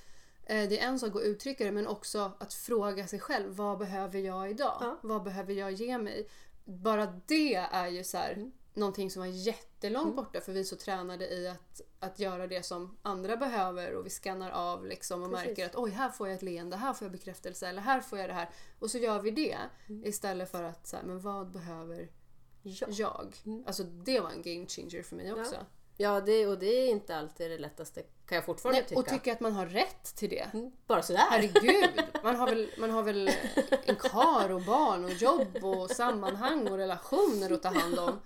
eh, 0.44 0.68
det 0.68 0.80
är 0.80 0.86
en 0.88 0.98
sak 0.98 1.16
att 1.16 1.22
uttrycka 1.22 1.64
det 1.64 1.72
men 1.72 1.86
också 1.86 2.32
att 2.38 2.54
fråga 2.54 3.06
sig 3.06 3.20
själv. 3.20 3.54
Vad 3.54 3.78
behöver 3.78 4.18
jag 4.18 4.50
idag? 4.50 4.76
Ja. 4.80 4.98
Vad 5.02 5.22
behöver 5.22 5.52
jag 5.54 5.72
ge 5.72 5.98
mig? 5.98 6.28
Bara 6.70 7.06
det 7.26 7.54
är 7.54 7.88
ju 7.88 8.04
så 8.04 8.16
här, 8.18 8.32
Mm. 8.32 8.52
någonting 8.74 9.10
som 9.10 9.20
var 9.20 9.26
jättelångt 9.26 10.16
borta 10.16 10.40
för 10.40 10.52
vi 10.52 10.60
är 10.60 10.64
så 10.64 10.76
tränade 10.76 11.28
i 11.28 11.48
att, 11.48 11.80
att 12.00 12.18
göra 12.18 12.46
det 12.46 12.62
som 12.62 12.96
andra 13.02 13.36
behöver 13.36 13.92
och 13.94 14.06
vi 14.06 14.10
skannar 14.10 14.50
av 14.50 14.86
liksom 14.86 15.22
och 15.22 15.30
Precis. 15.30 15.46
märker 15.46 15.66
att 15.66 15.76
oj, 15.76 15.90
här 15.90 16.08
får 16.08 16.28
jag 16.28 16.34
ett 16.36 16.42
leende, 16.42 16.76
här 16.76 16.92
får 16.92 17.04
jag 17.04 17.12
bekräftelse 17.12 17.68
eller 17.68 17.82
här 17.82 18.00
får 18.00 18.18
jag 18.18 18.28
det 18.30 18.34
här. 18.34 18.50
Och 18.78 18.90
så 18.90 18.98
gör 18.98 19.20
vi 19.22 19.30
det 19.30 19.56
Mm. 19.88 20.04
istället 20.04 20.50
för 20.50 20.62
att 20.62 20.86
så 20.86 20.96
här, 20.96 21.02
men 21.04 21.20
vad 21.20 21.50
behöver 21.52 22.10
Ja. 22.62 22.86
jag. 22.90 23.36
Mm. 23.46 23.64
Alltså 23.66 23.82
det 23.82 24.20
var 24.20 24.30
en 24.30 24.42
game 24.42 24.66
changer 24.66 25.02
för 25.02 25.16
mig 25.16 25.32
också. 25.32 25.54
Ja, 25.54 25.60
det, 26.26 26.46
och 26.46 26.58
det 26.58 26.66
är 26.66 26.88
inte 26.88 27.16
alltid 27.16 27.50
det 27.50 27.58
lättaste 27.58 28.02
kan 28.28 28.36
jag 28.36 28.44
fortfarande 28.46 28.80
Nej, 28.80 28.88
tycka. 28.88 29.00
och 29.00 29.06
tycka 29.08 29.32
att 29.32 29.40
man 29.40 29.52
har 29.52 29.66
rätt 29.66 30.16
till 30.16 30.30
det. 30.30 30.46
Mm, 30.54 30.70
Bara 30.86 31.02
sådär. 31.02 31.22
Herregud! 31.30 31.90
Man 32.22 32.36
har, 32.36 32.46
väl, 32.46 32.70
man 32.78 32.90
har 32.90 33.02
väl 33.02 33.30
en 33.86 33.96
kar 33.96 34.50
och 34.52 34.60
barn 34.62 35.04
och 35.04 35.10
jobb 35.10 35.64
och 35.64 35.90
sammanhang 35.90 36.68
och 36.68 36.76
relationer 36.76 37.52
att 37.52 37.62
ta 37.62 37.68
hand 37.68 37.98
om. 37.98 38.20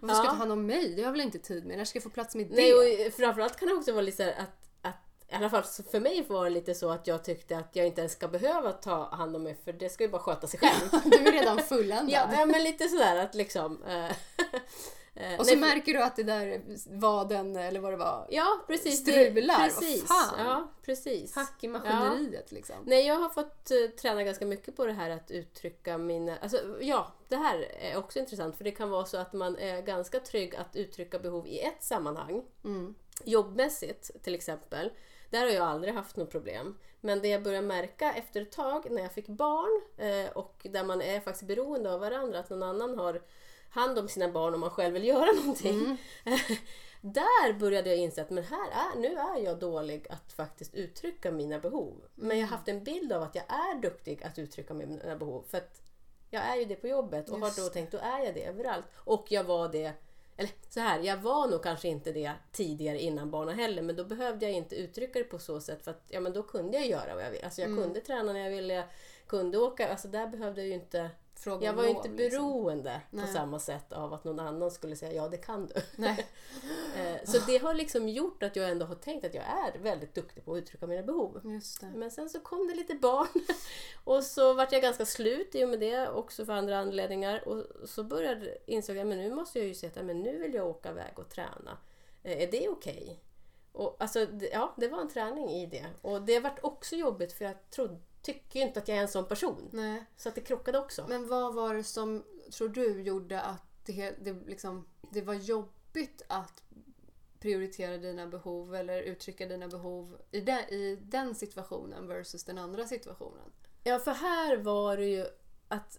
Varför 0.00 0.14
ska 0.14 0.22
Ja. 0.22 0.24
jag 0.24 0.24
ta 0.24 0.30
hand 0.38 0.52
om 0.52 0.66
mig? 0.66 0.88
Det 0.88 1.02
har 1.02 1.06
jag 1.06 1.12
väl 1.12 1.20
inte 1.20 1.38
tid 1.38 1.66
med. 1.66 1.76
När 1.78 1.84
ska 1.84 1.96
jag 1.96 2.02
få 2.02 2.10
plats 2.10 2.34
med 2.34 2.46
det? 2.46 2.54
Nej, 2.54 2.74
och 3.06 3.12
framförallt 3.12 3.56
kan 3.56 3.68
det 3.68 3.74
också 3.74 3.92
vara 3.92 4.02
lite 4.02 4.34
att, 4.34 4.88
att 4.90 5.28
i 5.32 5.34
alla 5.34 5.50
fall 5.50 5.62
för 5.90 6.00
mig 6.00 6.24
var 6.28 6.44
det 6.44 6.50
lite 6.50 6.74
så 6.74 6.90
att 6.90 7.06
jag 7.06 7.24
tyckte 7.24 7.58
att 7.58 7.76
jag 7.76 7.86
inte 7.86 8.00
ens 8.00 8.12
ska 8.12 8.28
behöva 8.28 8.72
ta 8.72 9.08
hand 9.10 9.36
om 9.36 9.42
mig 9.42 9.56
för 9.64 9.72
det 9.72 9.88
ska 9.88 10.04
ju 10.04 10.10
bara 10.10 10.22
sköta 10.22 10.46
sig 10.46 10.60
själv. 10.60 11.00
Du 11.04 11.16
är 11.28 11.32
redan 11.32 11.58
fulländad. 11.58 12.10
ja, 12.14 12.28
ja, 12.38 12.46
men 12.46 12.62
lite 12.64 12.88
sådär 12.88 13.16
att 13.16 13.34
liksom... 13.34 13.82
eh, 15.16 15.38
och 15.38 15.46
så 15.46 15.56
nej, 15.56 15.60
märker 15.60 15.92
du 15.92 16.02
att 16.02 16.16
det 16.16 16.22
där 16.22 16.62
var 16.86 17.24
den, 17.24 17.56
eller 17.56 17.80
vad 17.80 17.92
det 17.92 17.96
var, 17.96 18.26
Ja, 18.30 18.64
precis. 18.66 19.04
det- 19.04 19.12
strular. 19.12 19.58
Vad 19.58 19.64
Precis. 19.66 20.04
Ja, 20.38 20.68
precis. 20.82 21.34
hack 21.34 21.64
i 21.64 21.68
maskineriet 21.68 22.52
liksom. 22.52 22.76
Nej, 22.84 23.06
jag 23.06 23.14
har 23.14 23.28
fått 23.28 23.70
eh, 23.70 23.90
träna 24.00 24.22
ganska 24.22 24.46
mycket 24.46 24.76
på 24.76 24.86
det 24.86 24.92
här 24.92 25.10
att 25.10 25.30
uttrycka 25.30 25.98
mina... 25.98 26.36
Alltså, 26.36 26.58
ja, 26.80 27.12
det 27.28 27.36
här 27.36 27.66
är 27.80 27.96
också 27.96 28.18
intressant 28.18 28.56
för 28.56 28.64
det 28.64 28.70
kan 28.70 28.90
vara 28.90 29.04
så 29.04 29.16
att 29.16 29.32
man 29.32 29.56
är 29.56 29.82
ganska 29.82 30.20
trygg 30.20 30.56
att 30.56 30.76
uttrycka 30.76 31.18
behov 31.18 31.46
i 31.46 31.60
ett 31.60 31.82
sammanhang. 31.84 32.42
Mm. 32.64 32.94
Jobbmässigt 33.24 34.10
till 34.22 34.34
exempel. 34.34 34.90
Där 35.30 35.40
har 35.40 35.48
jag 35.48 35.66
aldrig 35.66 35.94
haft 35.94 36.16
något 36.16 36.30
problem. 36.30 36.76
Men 37.00 37.20
det 37.22 37.28
jag 37.28 37.42
började 37.42 37.66
märka 37.66 38.12
efter 38.12 38.40
ett 38.42 38.52
tag 38.52 38.90
när 38.90 39.02
jag 39.02 39.12
fick 39.12 39.26
barn 39.28 39.82
eh, 39.96 40.30
och 40.32 40.66
där 40.70 40.84
man 40.84 41.02
är 41.02 41.20
faktiskt 41.20 41.46
beroende 41.46 41.92
av 41.92 42.00
varandra, 42.00 42.38
att 42.38 42.50
någon 42.50 42.62
annan 42.62 42.98
har 42.98 43.22
hand 43.70 43.98
om 43.98 44.08
sina 44.08 44.28
barn 44.28 44.54
och 44.54 44.60
man 44.60 44.70
själv 44.70 44.94
vill 44.94 45.04
göra 45.04 45.32
någonting. 45.32 45.98
Där 47.00 47.52
började 47.58 47.88
jag 47.90 47.98
inse 47.98 48.22
att 48.22 48.30
men 48.30 48.44
här 48.44 48.70
är, 48.70 48.98
nu 48.98 49.08
är 49.08 49.44
jag 49.44 49.58
dålig 49.58 50.06
att 50.10 50.32
faktiskt 50.32 50.74
uttrycka 50.74 51.30
mina 51.32 51.58
behov. 51.58 52.04
Men 52.14 52.38
jag 52.38 52.46
har 52.46 52.56
haft 52.56 52.68
en 52.68 52.84
bild 52.84 53.12
av 53.12 53.22
att 53.22 53.34
jag 53.34 53.44
är 53.44 53.80
duktig 53.82 54.22
att 54.22 54.38
uttrycka 54.38 54.74
mina 54.74 55.16
behov. 55.16 55.44
För 55.48 55.58
att 55.58 55.82
jag 56.30 56.42
är 56.42 56.56
ju 56.56 56.64
det 56.64 56.76
på 56.76 56.88
jobbet 56.88 57.28
och 57.28 57.38
Just 57.38 57.58
har 57.58 57.64
då 57.64 57.70
tänkt 57.70 57.92
då 57.92 57.98
är 57.98 58.24
jag 58.24 58.34
det 58.34 58.44
överallt. 58.44 58.84
Och 58.96 59.26
jag 59.28 59.44
var 59.44 59.68
det, 59.68 59.92
eller 60.36 60.50
så 60.68 60.80
här, 60.80 61.00
jag 61.00 61.16
var 61.16 61.48
nog 61.48 61.62
kanske 61.62 61.88
inte 61.88 62.12
det 62.12 62.32
tidigare 62.52 63.00
innan 63.00 63.30
barnen 63.30 63.58
heller 63.58 63.82
men 63.82 63.96
då 63.96 64.04
behövde 64.04 64.46
jag 64.46 64.54
inte 64.54 64.76
uttrycka 64.76 65.18
det 65.18 65.24
på 65.24 65.38
så 65.38 65.60
sätt 65.60 65.84
för 65.84 65.90
att 65.90 66.04
ja 66.08 66.20
men 66.20 66.32
då 66.32 66.42
kunde 66.42 66.76
jag 66.78 66.86
göra 66.86 67.14
vad 67.14 67.24
jag 67.24 67.30
ville. 67.30 67.44
Alltså 67.44 67.60
jag 67.60 67.76
kunde 67.76 68.00
träna 68.00 68.32
när 68.32 68.40
jag 68.40 68.50
ville, 68.50 68.74
jag 68.74 68.84
kunde 69.26 69.58
åka, 69.58 69.88
alltså 69.88 70.08
där 70.08 70.26
behövde 70.26 70.60
jag 70.60 70.68
ju 70.68 70.74
inte 70.74 71.10
Fråga 71.36 71.66
jag 71.66 71.72
var 71.72 71.82
ju 71.84 71.90
inte 71.90 72.08
liksom. 72.08 72.42
beroende 72.42 73.00
på 73.10 73.16
Nej. 73.16 73.26
samma 73.26 73.58
sätt 73.58 73.92
av 73.92 74.14
att 74.14 74.24
någon 74.24 74.40
annan 74.40 74.70
skulle 74.70 74.96
säga 74.96 75.12
ja 75.12 75.28
det 75.28 75.36
kan 75.36 75.66
du. 75.66 75.74
Eh, 76.96 77.24
Så 77.24 77.38
det 77.46 77.58
har 77.58 77.74
liksom 77.74 78.08
gjort 78.08 78.42
att 78.42 78.56
jag 78.56 78.70
ändå 78.70 78.86
har 78.86 78.94
tänkt 78.94 79.26
att 79.26 79.34
jag 79.34 79.44
är 79.44 79.78
väldigt 79.78 80.14
duktig 80.14 80.44
på 80.44 80.52
att 80.52 80.58
uttrycka 80.58 80.86
mina 80.86 81.02
behov. 81.02 81.40
Men 81.94 82.10
sen 82.10 82.30
så 82.30 82.40
kom 82.40 82.68
det 82.68 82.74
lite 82.74 82.94
barn 82.94 83.26
och 84.04 84.24
så 84.24 84.54
vart 84.54 84.72
jag 84.72 84.82
ganska 84.82 85.06
slut 85.06 85.54
i 85.54 85.64
och 85.64 85.68
med 85.68 85.80
det 85.80 86.08
också 86.08 86.44
för 86.44 86.52
andra 86.52 86.78
anledningar. 86.78 87.48
Och 87.48 87.88
så 87.88 88.04
började 88.04 88.58
insåg 88.66 88.96
jag 88.96 89.06
men 89.06 89.18
nu 89.18 89.34
måste 89.34 89.58
jag 89.58 89.68
ju 89.68 89.74
säga 89.74 89.92
att 89.96 90.04
men 90.06 90.22
nu 90.22 90.38
vill 90.38 90.54
jag 90.54 90.66
åka 90.66 90.90
iväg 90.90 91.18
och 91.18 91.28
träna. 91.28 91.78
Eh, 92.22 92.42
Är 92.42 92.50
det 92.50 92.68
okej? 92.68 93.20
Och 93.72 93.96
alltså, 93.98 94.26
ja, 94.52 94.74
det 94.76 94.88
var 94.88 95.00
en 95.00 95.08
träning 95.08 95.50
i 95.50 95.66
det. 95.66 95.86
Och 96.02 96.22
det 96.22 96.40
vart 96.40 96.64
också 96.64 96.96
jobbigt 96.96 97.32
för 97.32 97.44
jag 97.44 97.70
trodde, 97.70 97.96
tycker 98.26 98.60
ju 98.60 98.66
inte 98.66 98.80
att 98.80 98.88
jag 98.88 98.98
är 98.98 99.02
en 99.02 99.08
sån 99.08 99.24
person. 99.24 99.68
Nej. 99.72 100.04
Så 100.16 100.28
att 100.28 100.34
det 100.34 100.40
krockade 100.40 100.78
också. 100.78 101.06
Men 101.08 101.28
vad 101.28 101.54
var 101.54 101.74
det 101.74 101.84
som, 101.84 102.24
tror 102.52 102.68
du, 102.68 103.02
gjorde 103.02 103.40
att 103.40 103.62
det, 103.84 104.10
det, 104.10 104.32
liksom, 104.46 104.86
det 105.10 105.22
var 105.22 105.34
jobbigt 105.34 106.22
att 106.28 106.62
prioritera 107.38 107.96
dina 107.98 108.26
behov 108.26 108.74
eller 108.74 109.02
uttrycka 109.02 109.46
dina 109.46 109.68
behov 109.68 110.16
i 110.30 110.40
den, 110.40 110.58
i 110.58 110.98
den 111.02 111.34
situationen 111.34 112.08
versus 112.08 112.44
den 112.44 112.58
andra 112.58 112.84
situationen? 112.84 113.52
Ja, 113.84 113.98
för 113.98 114.12
här 114.12 114.56
var 114.56 114.96
det 114.96 115.06
ju 115.06 115.26
att 115.68 115.98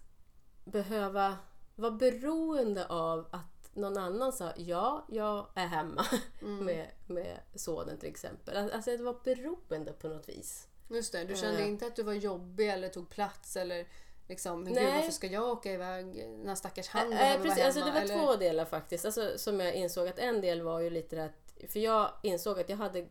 behöva 0.66 1.38
vara 1.76 1.92
beroende 1.92 2.88
av 2.88 3.28
att 3.32 3.76
någon 3.76 3.98
annan 3.98 4.34
sa 4.34 4.52
ja, 4.58 5.06
jag 5.10 5.48
är 5.56 5.68
hemma 5.68 6.06
med, 6.42 6.88
med 7.08 7.40
sonen 7.56 7.98
till 7.98 8.10
exempel. 8.10 8.72
Alltså 8.72 8.98
det 8.98 9.04
var 9.04 9.20
beroende 9.24 9.94
på 9.94 10.08
något 10.08 10.30
vis. 10.30 10.67
Just 10.90 11.12
det, 11.12 11.24
du 11.24 11.36
kände 11.36 11.62
Eh. 11.62 11.68
inte 11.68 11.86
att 11.88 11.96
du 11.96 12.04
var 12.04 12.14
jobbig 12.14 12.70
eller 12.70 12.90
tog 12.90 13.10
plats 13.10 13.56
eller 13.56 13.88
liksom, 14.28 14.64
men 14.64 14.74
gud 14.74 14.84
Nej. 14.84 14.96
varför 14.96 15.12
ska 15.12 15.28
jag 15.28 15.44
åka 15.50 15.72
iväg 15.72 16.28
när 16.44 16.56
stackars 16.56 16.88
han 16.88 17.10
Nej, 17.10 17.18
behöver 17.18 17.44
precis. 17.44 17.58
vara 17.58 17.66
Alltså, 17.66 17.80
hemma? 17.82 17.94
det 17.94 18.00
var 18.00 18.14
eller? 18.14 18.26
två 18.26 18.36
delar 18.36 18.66
faktiskt. 18.66 19.06
Alltså, 19.06 19.38
som 19.38 19.60
jag 19.60 19.74
insåg 19.76 20.08
att 20.08 20.20
en 20.20 20.42
del 20.42 20.62
var 20.62 20.80
ju 20.80 20.90
lite 20.90 21.24
att... 21.24 21.72
För 21.72 21.80
jag 21.80 22.12
insåg 22.24 22.60
att 22.60 22.70
jag 22.70 22.78
hade 22.78 23.08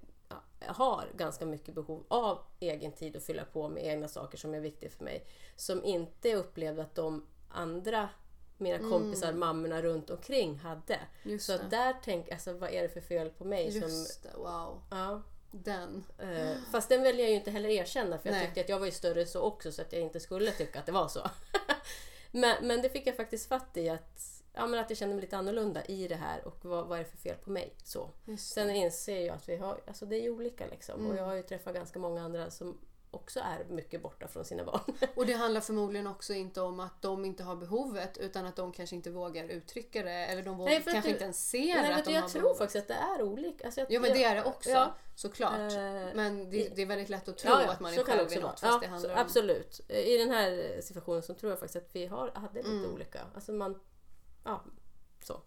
har 0.66 1.04
ganska 1.16 1.46
mycket 1.46 1.74
behov 1.74 2.04
av 2.08 2.38
egen 2.60 2.92
tid 2.92 3.16
att 3.16 3.22
fylla 3.22 3.44
på 3.44 3.68
med 3.68 3.84
egna 3.86 4.08
saker 4.08 4.38
som 4.38 4.54
är 4.54 4.60
viktiga 4.60 4.90
för 4.90 5.04
mig. 5.04 5.26
Som 5.56 5.84
inte 5.84 6.34
upplevde 6.34 6.82
att 6.82 6.94
de 6.94 7.26
andra, 7.48 8.08
mina 8.56 8.78
kompisar, 8.90 9.32
mammorna 9.32 9.82
runt 9.82 10.10
omkring 10.10 10.58
hade. 10.58 10.94
Mm. 10.94 11.06
Just 11.22 11.46
Så 11.46 11.52
där 11.70 11.92
tänkte 11.92 12.30
jag, 12.30 12.34
alltså, 12.34 12.52
vad 12.52 12.70
är 12.70 12.82
det 12.82 12.88
för 12.88 13.00
fel 13.00 13.30
på 13.30 13.44
mig? 13.44 13.72
Som, 13.72 13.80
Just 13.80 14.22
det, 14.22 14.30
wow. 14.36 14.82
ja, 14.90 15.22
Den. 15.64 16.04
eh, 16.18 16.56
fast 16.72 16.88
den 16.88 17.02
väljer 17.02 17.20
jag 17.20 17.30
ju 17.30 17.36
inte 17.36 17.50
heller 17.50 17.68
erkänna 17.68 18.18
för 18.18 18.28
jag 18.28 18.36
Nej. 18.36 18.46
tyckte 18.46 18.60
att 18.60 18.68
jag 18.68 18.78
var 18.78 18.86
ju 18.86 18.92
större 18.92 19.26
så 19.26 19.40
också 19.40 19.72
så 19.72 19.82
att 19.82 19.92
jag 19.92 20.02
inte 20.02 20.20
skulle 20.20 20.50
tycka 20.50 20.78
att 20.78 20.86
det 20.86 20.92
var 20.92 21.08
så. 21.08 21.30
men, 22.30 22.66
men 22.66 22.82
det 22.82 22.88
fick 22.88 23.06
jag 23.06 23.16
faktiskt 23.16 23.48
fatt 23.48 23.76
i 23.76 23.88
att, 23.88 24.42
ja, 24.52 24.66
men 24.66 24.80
att 24.80 24.90
jag 24.90 24.98
kände 24.98 25.14
mig 25.14 25.22
lite 25.22 25.36
annorlunda 25.36 25.84
i 25.84 26.08
det 26.08 26.16
här 26.16 26.46
och 26.46 26.64
vad, 26.64 26.86
vad 26.86 26.98
är 26.98 27.04
det 27.04 27.10
för 27.10 27.16
fel 27.18 27.36
på 27.36 27.50
mig? 27.50 27.74
Så. 27.84 28.10
Sen 28.38 28.70
inser 28.70 29.26
jag 29.26 29.36
att 29.36 29.48
vi 29.48 29.56
har, 29.56 29.80
alltså 29.86 30.06
det 30.06 30.16
är 30.16 30.30
olika 30.30 30.66
liksom. 30.66 31.00
Mm. 31.00 31.10
Och 31.10 31.16
jag 31.16 31.24
har 31.24 31.34
ju 31.34 31.42
träffat 31.42 31.74
ganska 31.74 31.98
många 31.98 32.22
andra 32.22 32.50
som 32.50 32.78
också 33.16 33.40
är 33.40 33.64
mycket 33.64 34.02
borta 34.02 34.28
från 34.28 34.44
sina 34.44 34.64
barn. 34.64 34.80
Och 35.16 35.26
det 35.26 35.32
handlar 35.32 35.60
förmodligen 35.60 36.06
också 36.06 36.32
inte 36.32 36.60
om 36.60 36.80
att 36.80 37.02
de 37.02 37.24
inte 37.24 37.42
har 37.42 37.56
behovet 37.56 38.18
utan 38.18 38.46
att 38.46 38.56
de 38.56 38.72
kanske 38.72 38.96
inte 38.96 39.10
vågar 39.10 39.44
uttrycka 39.44 40.02
det 40.02 40.10
eller 40.26 40.42
de 40.42 40.56
vågar, 40.56 40.70
Nej, 40.72 40.82
kanske 40.84 41.00
du- 41.08 41.12
inte 41.12 41.24
ens 41.24 41.50
ser 41.50 41.74
Nej, 41.82 41.92
att 41.92 42.04
de 42.04 42.10
du, 42.10 42.14
jag 42.16 42.22
har 42.22 42.28
tror 42.28 42.42
behovet. 42.42 42.58
faktiskt 42.58 42.82
att 42.82 42.88
det 42.88 42.94
är 42.94 43.22
olika. 43.22 43.64
Alltså 43.64 43.80
jag, 43.80 43.86
Jo 43.90 44.00
men 44.00 44.12
det 44.12 44.24
är 44.24 44.30
det 44.30 44.36
jag- 44.36 44.46
också, 44.46 44.70
Ja, 44.70 44.94
såklart. 45.14 45.58
Eh, 45.72 46.14
men 46.14 46.50
det, 46.50 46.68
det 46.76 46.82
är 46.82 46.86
väldigt 46.86 47.08
lätt 47.08 47.28
att 47.28 47.38
tro 47.38 47.50
Ja, 47.50 47.62
ja, 47.62 47.72
att 47.72 47.80
man 47.80 47.94
är 47.94 48.04
själv 48.04 48.32
i 48.32 48.36
något 48.36 48.60
fast 48.60 48.80
det 48.80 48.86
handlar 48.86 49.08
så, 49.08 49.14
om... 49.14 49.20
Absolut. 49.20 49.80
I 49.90 50.16
den 50.16 50.30
här 50.30 50.80
situationen 50.80 51.22
så 51.22 51.34
tror 51.34 51.52
jag 51.52 51.58
faktiskt 51.58 51.76
att 51.84 51.96
vi 51.96 52.06
har, 52.06 52.30
hade 52.34 52.54
lite 52.62 52.68
Mm. 52.70 52.92
olika. 52.94 53.20
Alltså 53.34 53.52
man, 53.52 53.80
ja, 54.44 54.64
så. 55.22 55.40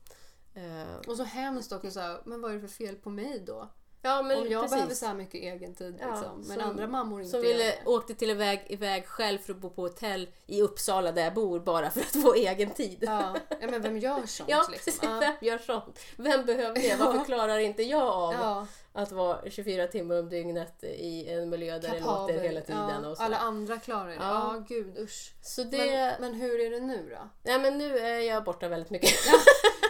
Eh, 0.53 0.95
Och 1.07 1.17
så 1.17 1.23
hemskt 1.23 1.71
också 1.71 1.91
så 1.91 1.99
här, 1.99 2.21
men 2.25 2.41
vad 2.41 2.51
är 2.51 2.55
det 2.55 2.61
för 2.61 2.67
fel 2.67 2.95
på 2.95 3.09
mig 3.09 3.39
då? 3.47 3.69
Ja, 4.01 4.21
men 4.21 4.37
om 4.37 4.47
jag 4.51 4.61
precis. 4.61 4.75
behöver 4.75 4.95
så 4.95 5.05
här 5.05 5.13
mycket 5.13 5.35
egen 5.35 5.75
tid 5.75 5.97
Ja, 6.01 6.07
liksom, 6.11 6.37
men 6.47 6.59
som- 6.59 6.69
andra 6.69 6.87
mammor 6.87 7.19
inte 7.21 7.31
Som 7.31 7.41
ville, 7.41 7.73
åkte 7.85 8.15
till 8.15 8.29
iväg, 8.29 8.65
iväg 8.69 9.05
själv 9.05 9.37
för 9.37 9.53
att 9.53 9.59
bo 9.59 9.69
på 9.69 9.81
hotell 9.81 10.29
i 10.47 10.61
Uppsala 10.61 11.11
där 11.11 11.23
jag 11.23 11.33
bor 11.33 11.59
bara 11.59 11.89
för 11.91 11.99
att 12.01 12.21
få 12.23 12.33
egen 12.33 12.69
tid. 12.69 12.97
Ja. 13.01 13.35
ja, 13.61 13.67
men 13.69 13.81
vem 13.81 13.97
gör 13.97 14.25
sånt 14.25 14.49
Ja, 14.49 14.57
liksom? 14.71 14.73
precis. 14.73 15.03
Vem 15.03 15.33
gör 15.41 15.57
sånt? 15.57 15.99
Vem 16.17 16.45
behöver 16.45 16.75
det? 16.81 16.95
Varför 16.99 17.25
klarar 17.25 17.57
inte 17.57 17.83
jag 17.83 18.07
av 18.07 18.67
att 18.93 19.11
vara 19.11 19.49
24 19.49 19.87
timmar 19.87 20.19
om 20.19 20.29
dygnet 20.29 20.83
i 20.83 21.29
en 21.29 21.49
miljö 21.49 21.79
där 21.79 21.91
det 21.91 21.99
låter 21.99 22.39
hela 22.39 22.61
tiden? 22.61 23.03
Ja, 23.03 23.09
och 23.09 23.17
så. 23.17 23.23
alla 23.23 23.37
andra 23.37 23.77
klarar 23.77 24.07
det. 24.07 24.13
Ja, 24.13 24.19
Ja. 24.55 24.63
gud 24.67 24.97
usch. 24.97 25.33
Så 25.41 25.63
det... 25.63 25.77
Men, 25.77 26.31
men 26.31 26.41
hur 26.41 26.59
är 26.59 26.69
det 26.69 26.79
nu 26.79 27.09
då? 27.09 27.29
Nej 27.43 27.59
men 27.59 27.77
nu 27.77 27.97
är 27.99 28.19
jag 28.19 28.43
borta 28.43 28.67
väldigt 28.67 28.89
mycket. 28.89 29.11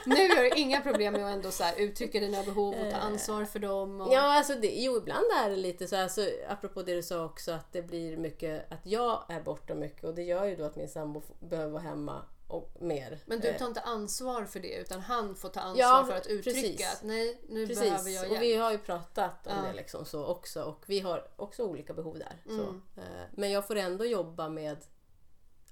Nu 0.06 0.16
har 0.16 0.44
du 0.44 0.50
inga 0.50 0.82
problem 0.82 1.14
med 1.14 1.26
att 1.26 1.34
ändå 1.34 1.52
så 1.52 1.64
här, 1.64 1.74
uttrycka 1.78 2.20
dina 2.20 2.44
behov 2.44 2.76
och 2.76 2.92
ta 2.92 2.98
ansvar 2.98 3.46
för 3.46 3.60
dem. 3.60 4.02
Och... 4.02 4.14
Ja, 4.14 4.38
alltså 4.38 4.54
det, 4.56 4.68
jo 4.68 4.98
ibland 4.98 5.26
är 5.46 5.50
det 5.50 5.56
lite 5.56 5.88
så 5.88 5.96
här, 5.96 6.08
så 6.08 6.28
apropå 6.50 6.82
det 6.84 6.96
du 6.96 7.04
sa 7.04 7.26
också 7.26 7.52
att 7.52 7.74
det 7.74 7.82
blir 7.82 8.18
mycket, 8.18 8.72
att 8.72 8.80
jag 8.84 9.24
är 9.30 9.42
borta 9.42 9.76
mycket 9.76 10.04
och 10.04 10.16
det 10.16 10.24
gör 10.24 10.46
ju 10.46 10.56
då 10.56 10.64
att 10.64 10.76
min 10.76 10.90
sambo 10.90 11.22
behöver 11.40 11.72
vara 11.72 11.82
hemma 11.82 12.22
och 12.50 12.72
mer. 12.80 13.20
Men 13.26 13.40
du 13.40 13.48
Eh, 13.48 13.58
tar 13.58 13.68
inte 13.68 13.82
ansvar 13.82 14.46
för 14.46 14.60
det 14.60 14.74
utan 14.76 15.02
han 15.02 15.36
får 15.36 15.50
ta 15.50 15.60
ansvar 15.60 15.86
Ja, 15.88 16.06
för 16.06 16.14
att 16.18 16.28
uttrycka 16.28 16.62
precis. 16.62 16.94
att 16.94 17.04
nej, 17.04 17.42
nu 17.50 17.68
Precis, 17.68 17.84
behöver 17.84 18.10
jag 18.10 18.24
och 18.26 18.32
hjälp. 18.32 18.42
vi 18.44 18.56
har 18.56 18.72
ju 18.72 18.78
pratat 18.78 19.48
om 19.48 19.54
Ja. 19.56 19.62
det 19.62 19.74
liksom 19.74 20.06
så 20.06 20.26
också 20.26 20.64
och 20.64 20.84
vi 20.88 21.00
har 21.00 21.28
också 21.36 21.64
olika 21.64 21.94
behov 21.94 22.20
där. 22.20 22.44
Mm. 22.46 22.82
Eh, 22.98 23.04
Men 23.32 23.52
jag 23.52 23.68
får 23.68 23.76
ändå 23.76 24.06
jobba 24.06 24.50
med 24.50 24.78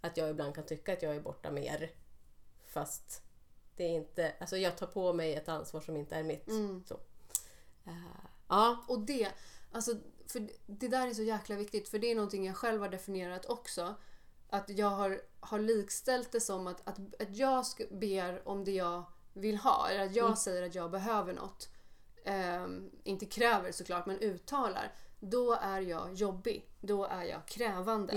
att 0.02 0.18
jag 0.18 0.30
ibland 0.30 0.56
kan 0.56 0.66
tycka 0.66 0.94
att 0.94 1.02
jag 1.02 1.16
är 1.16 1.20
borta 1.20 1.52
mer. 1.52 1.92
Fast 2.66 3.22
det 3.76 3.84
är 3.84 3.90
inte, 3.96 4.34
alltså 4.40 4.58
jag 4.58 4.78
tar 4.78 4.88
på 4.88 5.14
mig 5.14 5.34
ett 5.36 5.50
ansvar 5.50 5.82
som 5.82 5.98
inte 5.98 6.16
är 6.16 6.24
mitt. 6.24 6.48
Mm. 6.48 6.84
Så. 6.88 6.94
Eh, 7.86 7.94
Ja, 8.50 8.86
Och 8.88 9.00
det, 9.00 9.28
alltså, 9.72 9.92
för 10.28 10.48
det 10.66 10.88
där 10.88 11.08
är 11.08 11.14
så 11.14 11.22
jäkla 11.24 11.56
viktigt 11.56 11.90
för 11.90 12.00
det 12.00 12.12
är 12.12 12.16
någonting 12.16 12.46
jag 12.46 12.56
själv 12.58 12.82
har 12.82 12.90
definierat 12.90 13.46
också. 13.46 13.96
Att 14.50 14.70
jag 14.70 14.90
har, 14.90 15.22
har 15.40 15.60
likställt 15.60 16.32
det 16.32 16.40
som 16.42 16.68
att, 16.68 16.88
att, 16.88 17.22
att 17.22 17.36
jag 17.38 17.66
ber 17.92 18.48
om 18.48 18.64
det 18.64 18.72
jag 18.72 19.04
vill 19.34 19.58
ha. 19.58 19.90
Eller 19.90 20.06
att 20.06 20.16
jag 20.16 20.26
Mm. 20.26 20.36
säger 20.36 20.64
att 20.64 20.76
jag 20.76 20.92
behöver 20.92 21.34
något. 21.34 21.70
Ehm, 22.26 22.90
inte 23.04 23.26
kräver 23.26 23.72
såklart, 23.72 24.06
men 24.06 24.20
uttalar. 24.20 24.94
Då 25.20 25.54
är 25.54 25.82
jag 25.82 26.14
jobbig. 26.14 26.70
Då 26.82 27.06
är 27.06 27.24
jag 27.24 27.46
krävande. 27.48 28.14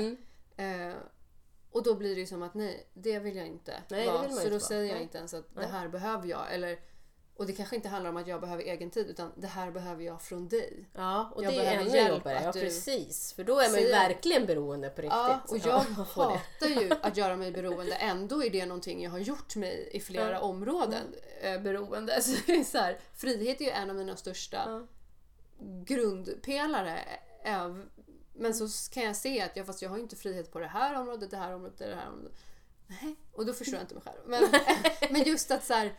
Mm. 0.56 0.90
Eh, 0.90 0.96
Och 1.72 1.82
då 1.82 1.94
blir 1.94 2.14
det 2.14 2.20
ju 2.20 2.26
som 2.26 2.42
att 2.42 2.54
nej, 2.54 2.86
det 2.94 3.18
vill 3.18 3.36
jag 3.36 3.46
inte 3.46 3.82
Nej, 3.88 4.06
vara. 4.06 4.30
så 4.30 4.48
då 4.48 4.60
säger 4.60 4.84
jag 4.84 4.94
Nej. 4.94 5.02
inte 5.02 5.18
ens 5.18 5.34
att 5.34 5.54
Nej. 5.54 5.64
det 5.66 5.72
här 5.72 5.88
behöver 5.88 6.28
jag. 6.28 6.54
Eller, 6.54 6.78
och 7.40 7.46
det 7.46 7.52
kanske 7.52 7.76
inte 7.76 7.88
handlar 7.88 8.10
om 8.10 8.16
att 8.16 8.26
jag 8.26 8.40
behöver 8.40 8.62
egen 8.62 8.90
tid 8.90 9.06
utan 9.06 9.32
det 9.36 9.46
här 9.46 9.70
behöver 9.70 10.04
jag 10.04 10.22
från 10.22 10.48
dig. 10.48 10.84
Ja, 10.94 11.32
och 11.34 11.44
Jag 11.44 11.52
det 11.52 11.66
är 11.66 11.80
ännu 11.80 12.08
jobbigare. 12.08 12.42
Ja, 12.44 12.52
du 12.52 12.60
precis. 12.60 13.32
För 13.32 13.44
då 13.44 13.58
är 13.60 13.70
man 13.70 13.80
ju 13.80 13.88
verkligen 13.88 14.46
beroende 14.46 14.88
på 14.88 15.02
riktigt. 15.02 15.16
Ja, 15.16 15.40
och 15.48 15.56
jag 15.58 15.84
det. 15.96 16.02
hatar 16.02 16.68
ju 16.80 16.90
att 17.02 17.16
göra 17.16 17.36
mig 17.36 17.52
beroende. 17.52 17.94
Ändå 17.94 18.44
är 18.44 18.50
det 18.50 18.66
någonting 18.66 19.02
jag 19.02 19.10
har 19.10 19.18
gjort 19.18 19.56
mig 19.56 19.88
i 19.92 20.00
flera 20.00 20.30
Ja. 20.32 20.40
områden 20.40 21.14
eh, 21.42 21.60
beroende. 21.60 22.22
Så 22.22 22.36
det 22.46 22.52
är 22.52 22.64
så 22.64 22.78
här, 22.78 22.98
frihet 23.14 23.60
är 23.60 23.64
ju 23.64 23.70
en 23.70 23.90
av 23.90 23.96
mina 23.96 24.16
största 24.16 24.62
Ja. 24.66 24.86
grundpelare. 25.84 26.98
Men 28.32 28.54
så 28.54 28.90
kan 28.92 29.02
jag 29.02 29.16
se 29.16 29.40
att 29.42 29.56
jag, 29.56 29.66
fast 29.66 29.82
jag 29.82 29.90
har 29.90 29.98
inte 29.98 30.16
frihet 30.16 30.52
på 30.52 30.58
det 30.58 30.66
här 30.66 30.94
området, 31.00 31.30
det 31.30 31.36
här 31.36 31.54
området, 31.54 31.78
det 31.78 31.94
här 31.94 32.08
området. 32.08 32.32
Nej, 32.86 33.16
och 33.32 33.46
då 33.46 33.52
förstår 33.52 33.74
jag 33.74 33.82
inte 33.82 33.94
mig 33.94 34.02
själv. 34.02 34.18
Men, 34.26 34.42
men 35.10 35.22
just 35.22 35.50
att 35.50 35.64
så 35.64 35.74
här, 35.74 35.92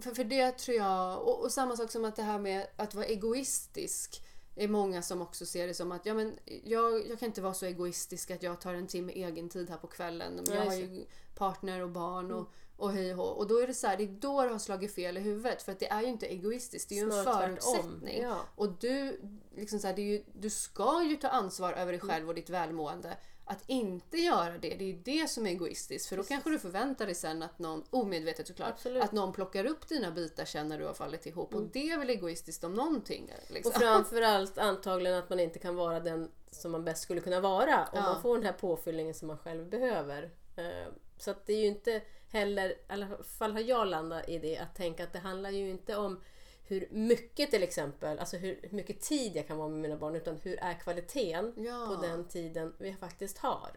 för, 0.00 0.14
för 0.14 0.24
det 0.24 0.50
tror 0.50 0.76
jag, 0.76 1.22
och, 1.22 1.40
och 1.44 1.52
samma 1.52 1.76
sak 1.76 1.90
som 1.90 2.04
att 2.04 2.16
det 2.16 2.22
här 2.22 2.38
med 2.38 2.66
att 2.76 2.94
vara 2.94 3.06
egoistisk 3.06 4.22
är 4.56 4.68
många 4.68 5.02
som 5.02 5.22
också 5.22 5.46
ser 5.46 5.66
det 5.66 5.74
som 5.74 5.92
att 5.92 6.06
ja, 6.06 6.14
men 6.14 6.38
jag, 6.64 7.08
jag 7.08 7.18
kan 7.18 7.26
inte 7.26 7.42
vara 7.42 7.54
så 7.54 7.66
egoistisk 7.66 8.30
att 8.30 8.42
jag 8.42 8.60
tar 8.60 8.74
en 8.74 8.86
timme 8.86 9.12
egen 9.12 9.48
tid 9.48 9.70
här 9.70 9.76
på 9.76 9.86
kvällen. 9.86 10.40
Men 10.46 10.56
jag 10.56 10.64
har 10.64 10.74
ju 10.74 11.04
partner 11.34 11.82
och 11.82 11.90
barn 11.90 12.32
och, 12.32 12.52
och 12.76 12.92
hej 12.92 13.14
och. 13.14 13.38
Och 13.38 13.46
då 13.48 13.58
är 13.58 13.66
det 13.66 13.74
så 13.74 13.86
här, 13.86 13.96
det 13.96 14.02
är 14.04 14.08
då 14.08 14.42
det 14.42 14.48
har 14.50 14.58
slagit 14.58 14.94
fel 14.94 15.16
i 15.16 15.20
huvudet. 15.20 15.62
För 15.62 15.72
att 15.72 15.78
det 15.80 15.90
är 15.90 16.00
ju 16.02 16.06
inte 16.08 16.26
egoistiskt, 16.26 16.88
det 16.88 16.94
är 16.94 16.96
ju 16.96 17.04
en 17.04 17.12
Snarare 17.22 17.46
tvärtom. 17.56 17.72
förutsättning. 17.74 18.22
Ja. 18.22 18.36
Och 18.56 18.68
du, 18.80 19.20
liksom 19.56 19.78
så 19.78 19.86
här, 19.86 19.94
det 19.94 20.02
är 20.02 20.06
ju, 20.06 20.24
du 20.32 20.50
ska 20.50 21.02
ju 21.02 21.16
ta 21.16 21.28
ansvar 21.28 21.72
över 21.72 21.92
dig 21.92 22.00
Mm. 22.00 22.08
själv 22.14 22.28
och 22.28 22.34
ditt 22.34 22.50
välmående. 22.50 23.16
Att 23.44 23.62
inte 23.66 24.16
göra 24.18 24.58
det, 24.58 24.74
det 24.74 24.92
är 24.92 24.98
det 25.04 25.30
som 25.30 25.46
är 25.46 25.50
egoistiskt. 25.50 26.08
För 26.08 26.16
då 26.16 26.22
kanske 26.24 26.50
du 26.50 26.58
förväntar 26.58 27.06
dig 27.06 27.14
sen 27.14 27.42
att 27.42 27.58
någon, 27.58 27.84
omedvetet 27.90 28.46
såklart, 28.46 28.70
Absolut. 28.70 28.96
Mm. 28.96 29.04
att 29.04 29.12
någon 29.12 29.32
plockar 29.32 29.64
upp 29.64 29.88
dina 29.88 30.10
bitar 30.10 30.44
sen 30.44 30.68
när 30.68 30.78
du 30.78 30.86
har 30.86 30.94
fallit 30.94 31.26
ihop. 31.26 31.54
Och 31.54 31.62
det 31.62 31.90
är 31.90 31.98
väl 31.98 32.10
egoistiskt 32.10 32.64
om 32.64 32.74
någonting. 32.74 33.32
Liksom. 33.48 33.72
Och 33.74 33.80
framförallt 33.80 34.58
antagligen 34.58 35.18
att 35.18 35.30
man 35.30 35.40
inte 35.40 35.58
kan 35.58 35.76
vara 35.76 36.00
den 36.00 36.30
som 36.50 36.72
man 36.72 36.84
bäst 36.84 37.02
skulle 37.02 37.20
kunna 37.20 37.40
vara 37.40 37.78
om 37.80 37.86
Ja. 37.98 38.00
man 38.02 38.22
får 38.22 38.36
den 38.36 38.46
här 38.46 38.52
påfyllningen 38.52 39.14
som 39.14 39.28
man 39.28 39.38
själv 39.38 39.68
behöver. 39.68 40.30
Eh, 40.56 40.92
Så 41.18 41.30
att 41.30 41.46
det 41.46 41.52
är 41.52 41.60
ju 41.60 41.66
inte 41.66 42.02
heller, 42.32 42.70
i 42.70 42.76
alla 42.88 43.08
fall 43.38 43.52
har 43.52 43.60
jag 43.60 43.86
landat 43.86 44.28
i 44.28 44.38
det, 44.38 44.58
att 44.58 44.74
tänka 44.74 45.04
att 45.04 45.12
det 45.12 45.18
handlar 45.18 45.50
ju 45.50 45.70
inte 45.70 45.96
om 45.96 46.20
hur 46.66 46.88
mycket 46.90 47.50
till 47.50 47.62
exempel, 47.62 48.18
alltså 48.18 48.36
hur 48.36 48.68
mycket 48.70 49.00
tid 49.00 49.36
jag 49.36 49.46
kan 49.46 49.58
vara 49.58 49.68
med 49.68 49.80
mina 49.80 49.96
barn, 49.96 50.16
utan 50.16 50.36
hur 50.42 50.58
är 50.60 50.74
kvaliteten 50.74 51.52
Ja. 51.56 51.86
på 51.96 52.06
den 52.06 52.28
tiden 52.28 52.74
vi 52.78 52.94
faktiskt 52.94 53.38
har. 53.38 53.70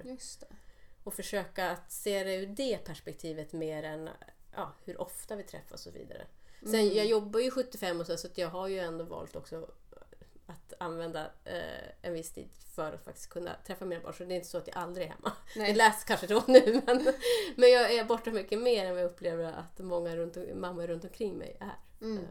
Och 1.03 1.13
försöka 1.13 1.71
att 1.71 1.91
se 1.91 2.23
det 2.23 2.35
ur 2.35 2.47
det 2.47 2.77
perspektivet 2.85 3.53
mer 3.53 3.83
än 3.83 4.09
ja, 4.55 4.73
hur 4.85 5.01
ofta 5.01 5.35
vi 5.35 5.43
träffas 5.43 5.87
och 5.87 5.93
så 5.93 5.99
vidare. 5.99 6.25
Sen, 6.61 6.75
Mm. 6.75 6.95
Jag 6.95 7.05
jobbar 7.05 7.39
ju 7.39 7.51
75 7.51 7.99
och 7.99 8.05
så, 8.05 8.17
så 8.17 8.27
jag 8.35 8.49
har 8.49 8.67
ju 8.67 8.79
ändå 8.79 9.03
valt 9.03 9.35
också 9.35 9.67
att 10.45 10.73
använda 10.79 11.25
eh, 11.45 11.87
en 12.01 12.13
viss 12.13 12.31
tid 12.33 12.49
för 12.75 12.93
att 12.93 13.05
faktiskt 13.05 13.29
kunna 13.29 13.55
träffa 13.67 13.85
mina 13.85 14.01
barn. 14.01 14.13
Så 14.13 14.23
det 14.23 14.33
är 14.33 14.35
inte 14.35 14.47
så 14.47 14.57
att 14.57 14.67
jag 14.67 14.77
aldrig 14.77 15.05
är 15.07 15.11
hemma. 15.11 15.31
Nej. 15.55 15.71
Det 15.73 15.77
lät 15.77 16.05
kanske 16.05 16.27
så 16.27 16.43
nu 16.47 16.81
men, 16.85 17.13
men 17.55 17.71
jag 17.71 17.93
är 17.95 18.03
borta 18.03 18.31
mycket 18.31 18.59
mer 18.61 18.85
än 18.85 18.93
vad 18.93 19.03
jag 19.03 19.11
upplever 19.11 19.43
att 19.43 19.79
många 19.79 20.15
runt, 20.15 20.37
mammor 20.55 20.87
runt 20.87 21.03
omkring 21.03 21.37
mig 21.37 21.57
är. 21.59 22.05
Mm. 22.05 22.17
Eh, 22.23 22.29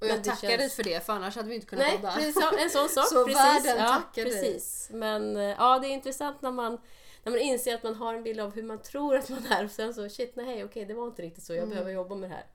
Och 0.00 0.06
jag 0.06 0.24
tackar 0.24 0.48
känns- 0.48 0.58
dig 0.60 0.70
för 0.70 0.82
det, 0.82 1.06
för 1.06 1.12
annars 1.12 1.36
hade 1.36 1.48
vi 1.48 1.54
inte 1.54 1.66
kunnat 1.66 1.86
Nej, 1.86 1.96
podda. 1.96 2.14
det 2.16 2.26
är 2.26 2.32
så- 2.32 2.56
en 2.58 2.70
sån 2.70 2.88
sak. 2.88 3.06
Så 3.12 3.24
precis. 3.26 3.40
världen 3.66 3.82
ja, 3.84 3.88
tackar 3.88 4.24
dig. 4.24 4.32
precis. 4.32 4.88
Men 4.92 5.36
eh, 5.36 5.42
ja, 5.42 5.78
det 5.78 5.86
är 5.88 5.90
intressant 5.90 6.42
när 6.42 6.50
man, 6.50 6.78
när 7.22 7.32
man 7.32 7.40
inser 7.40 7.74
att 7.74 7.82
man 7.82 7.94
har 7.94 8.14
en 8.14 8.22
bild 8.22 8.40
av 8.40 8.54
hur 8.54 8.62
man 8.62 8.82
tror 8.82 9.16
att 9.16 9.28
man 9.28 9.46
är 9.46 9.64
och 9.64 9.70
sen 9.70 9.94
så 9.94 10.08
shit, 10.08 10.36
nej 10.36 10.64
okej, 10.64 10.84
det 10.84 10.94
var 10.94 11.06
inte 11.06 11.22
riktigt 11.22 11.44
så. 11.44 11.52
Jag 11.52 11.58
Mm. 11.58 11.70
behöver 11.70 11.90
jobba 11.90 12.14
med 12.14 12.30
det 12.30 12.34
här. 12.36 12.46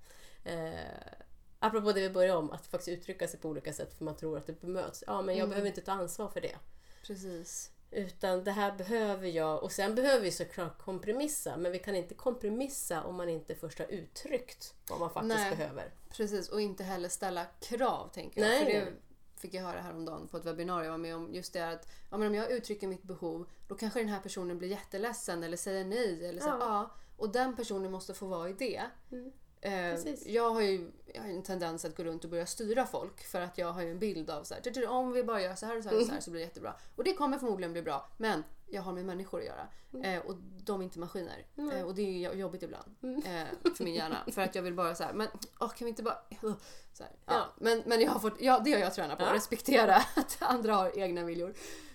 Eh, 0.44 1.19
apropå 1.60 1.92
det 1.92 2.02
vi 2.02 2.10
började 2.10 2.38
om, 2.38 2.52
att 2.52 2.66
faktiskt 2.68 2.90
uttrycka 3.00 3.28
sig 3.28 3.40
på 3.40 3.50
olika 3.50 3.74
sätt 3.74 3.94
för 3.98 4.06
man 4.06 4.16
tror 4.16 4.38
att 4.38 4.48
det 4.48 4.62
bemöts. 4.62 5.04
Ja, 5.08 5.22
men 5.22 5.36
jag 5.36 5.40
Mm. 5.44 5.50
behöver 5.50 5.68
inte 5.68 5.82
ta 5.82 5.92
ansvar 5.92 6.28
för 6.30 6.42
det. 6.42 6.56
Precis. 7.04 7.72
Utan 7.92 8.44
det 8.44 8.52
här 8.52 8.78
behöver 8.78 9.28
jag 9.28 9.64
och 9.64 9.72
sen 9.72 9.96
behöver 9.96 10.22
vi 10.22 10.32
såklart 10.32 10.78
kompromissa 10.82 11.58
men 11.58 11.72
vi 11.72 11.80
kan 11.80 11.96
inte 11.96 12.14
kompromissa 12.16 13.04
om 13.04 13.16
man 13.16 13.30
inte 13.30 13.56
först 13.56 13.80
har 13.80 13.86
uttryckt 13.86 14.74
vad 14.90 15.00
man 15.00 15.10
faktiskt 15.10 15.36
Nej. 15.36 15.56
behöver. 15.56 15.94
Precis, 16.10 16.50
och 16.50 16.62
inte 16.62 16.84
heller 16.84 17.10
ställa 17.10 17.46
krav 17.46 18.08
tänker 18.14 18.42
jag. 18.42 18.48
Nej, 18.50 18.66
för 18.66 18.72
det 18.72 18.94
fick 19.36 19.54
jag 19.54 19.64
höra 19.64 19.82
häromdagen 19.82 20.28
på 20.28 20.38
ett 20.38 20.46
webbinarium 20.46 20.84
jag 20.86 20.92
var 20.92 20.98
med 20.98 21.16
om. 21.16 21.34
Just 21.34 21.54
det 21.54 21.70
att 21.70 21.88
ja, 22.12 22.18
men 22.18 22.28
om 22.28 22.36
jag 22.36 22.52
uttrycker 22.52 22.88
mitt 22.88 23.04
behov 23.04 23.50
då 23.68 23.76
kanske 23.76 24.00
den 24.00 24.10
här 24.10 24.20
personen 24.20 24.58
blir 24.58 24.70
jätteledsen 24.70 25.44
eller 25.44 25.58
säger 25.58 25.86
nej. 25.86 26.26
Eller 26.26 26.42
så, 26.42 26.48
Ja. 26.48 26.58
ja. 26.60 26.92
och 27.18 27.30
den 27.30 27.56
personen 27.56 27.92
måste 27.92 28.14
få 28.14 28.26
vara 28.26 28.50
i 28.50 28.54
det. 28.54 28.82
Mm. 29.12 29.32
Eh, 29.62 29.72
Precis. 29.72 30.26
jag 30.28 30.50
har 30.54 30.62
ju 30.62 30.92
jag 31.14 31.22
har 31.22 31.30
en 31.30 31.44
tendens 31.44 31.86
att 31.86 31.96
gå 31.98 32.04
runt 32.04 32.24
och 32.24 32.30
börja 32.30 32.46
styra 32.46 32.86
folk 32.86 33.24
för 33.24 33.42
att 33.42 33.58
jag 33.58 33.72
har 33.72 33.82
ju 33.82 33.92
en 33.92 34.00
bild 34.00 34.30
av 34.30 34.44
så 34.44 34.54
här, 34.54 34.62
"Du, 34.62 34.70
du, 34.70 34.88
om 34.88 35.12
vi 35.12 35.24
bara 35.24 35.42
gör 35.42 35.56
så 35.56 35.66
här 35.66 35.78
och 35.78 35.84
så 35.84 35.90
här 35.90 36.00
och 36.00 36.06
så 36.06 36.12
här 36.12 36.20
så 36.20 36.32
blir 36.32 36.40
det 36.42 36.46
jättebra. 36.46 36.76
Och 36.96 37.04
det 37.04 37.14
kommer 37.14 37.38
förmodligen 37.40 37.72
bli 37.74 37.82
bra 37.82 38.10
men 38.18 38.44
jag 38.68 38.82
har 38.82 38.94
med 38.94 39.06
människor 39.06 39.40
att 39.40 39.46
göra 39.46 39.68
eh, 40.04 40.22
och 40.26 40.36
de 40.64 40.80
är 40.82 40.84
inte 40.84 41.00
maskiner. 41.00 41.46
Eh, 41.74 41.82
och 41.82 41.96
det 41.96 42.26
är 42.26 42.34
jobbigt 42.34 42.64
ibland 42.64 42.96
eh, 43.02 43.74
för 43.78 43.84
min 43.84 43.94
hjärna 43.94 44.18
för 44.32 44.42
att 44.42 44.56
jag 44.56 44.64
vill 44.64 44.74
bara 44.74 44.96
så 44.96 45.04
här, 45.04 45.14
men 45.14 45.28
åh, 45.60 45.70
kan 45.70 45.86
vi 45.86 45.90
inte 45.90 46.04
bara... 46.04 46.18
uh, 46.44 46.54
Så 46.94 47.04
här, 47.04 47.12
ja. 47.26 47.34
Ja. 47.34 47.54
Men, 47.58 47.84
men 47.86 48.02
jag 48.02 48.12
har 48.12 48.20
fått, 48.20 48.42
ja, 48.42 48.60
det 48.66 48.72
har 48.74 48.80
jag 48.80 48.94
tränat 48.94 49.20
på, 49.20 49.26
Ja. 49.26 49.34
respektera 49.34 49.96
att 50.16 50.38
andra 50.42 50.74
har 50.76 51.00
egna 51.00 51.24
viljor. 51.24 51.54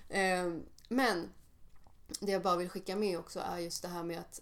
Eh, 0.08 0.52
men 0.88 1.32
det 2.20 2.32
jag 2.32 2.42
bara 2.42 2.56
vill 2.56 2.68
skicka 2.70 2.96
med 2.96 3.18
också 3.18 3.40
är 3.40 3.58
just 3.58 3.82
det 3.82 3.88
här 3.88 4.02
med 4.02 4.18
att, 4.20 4.40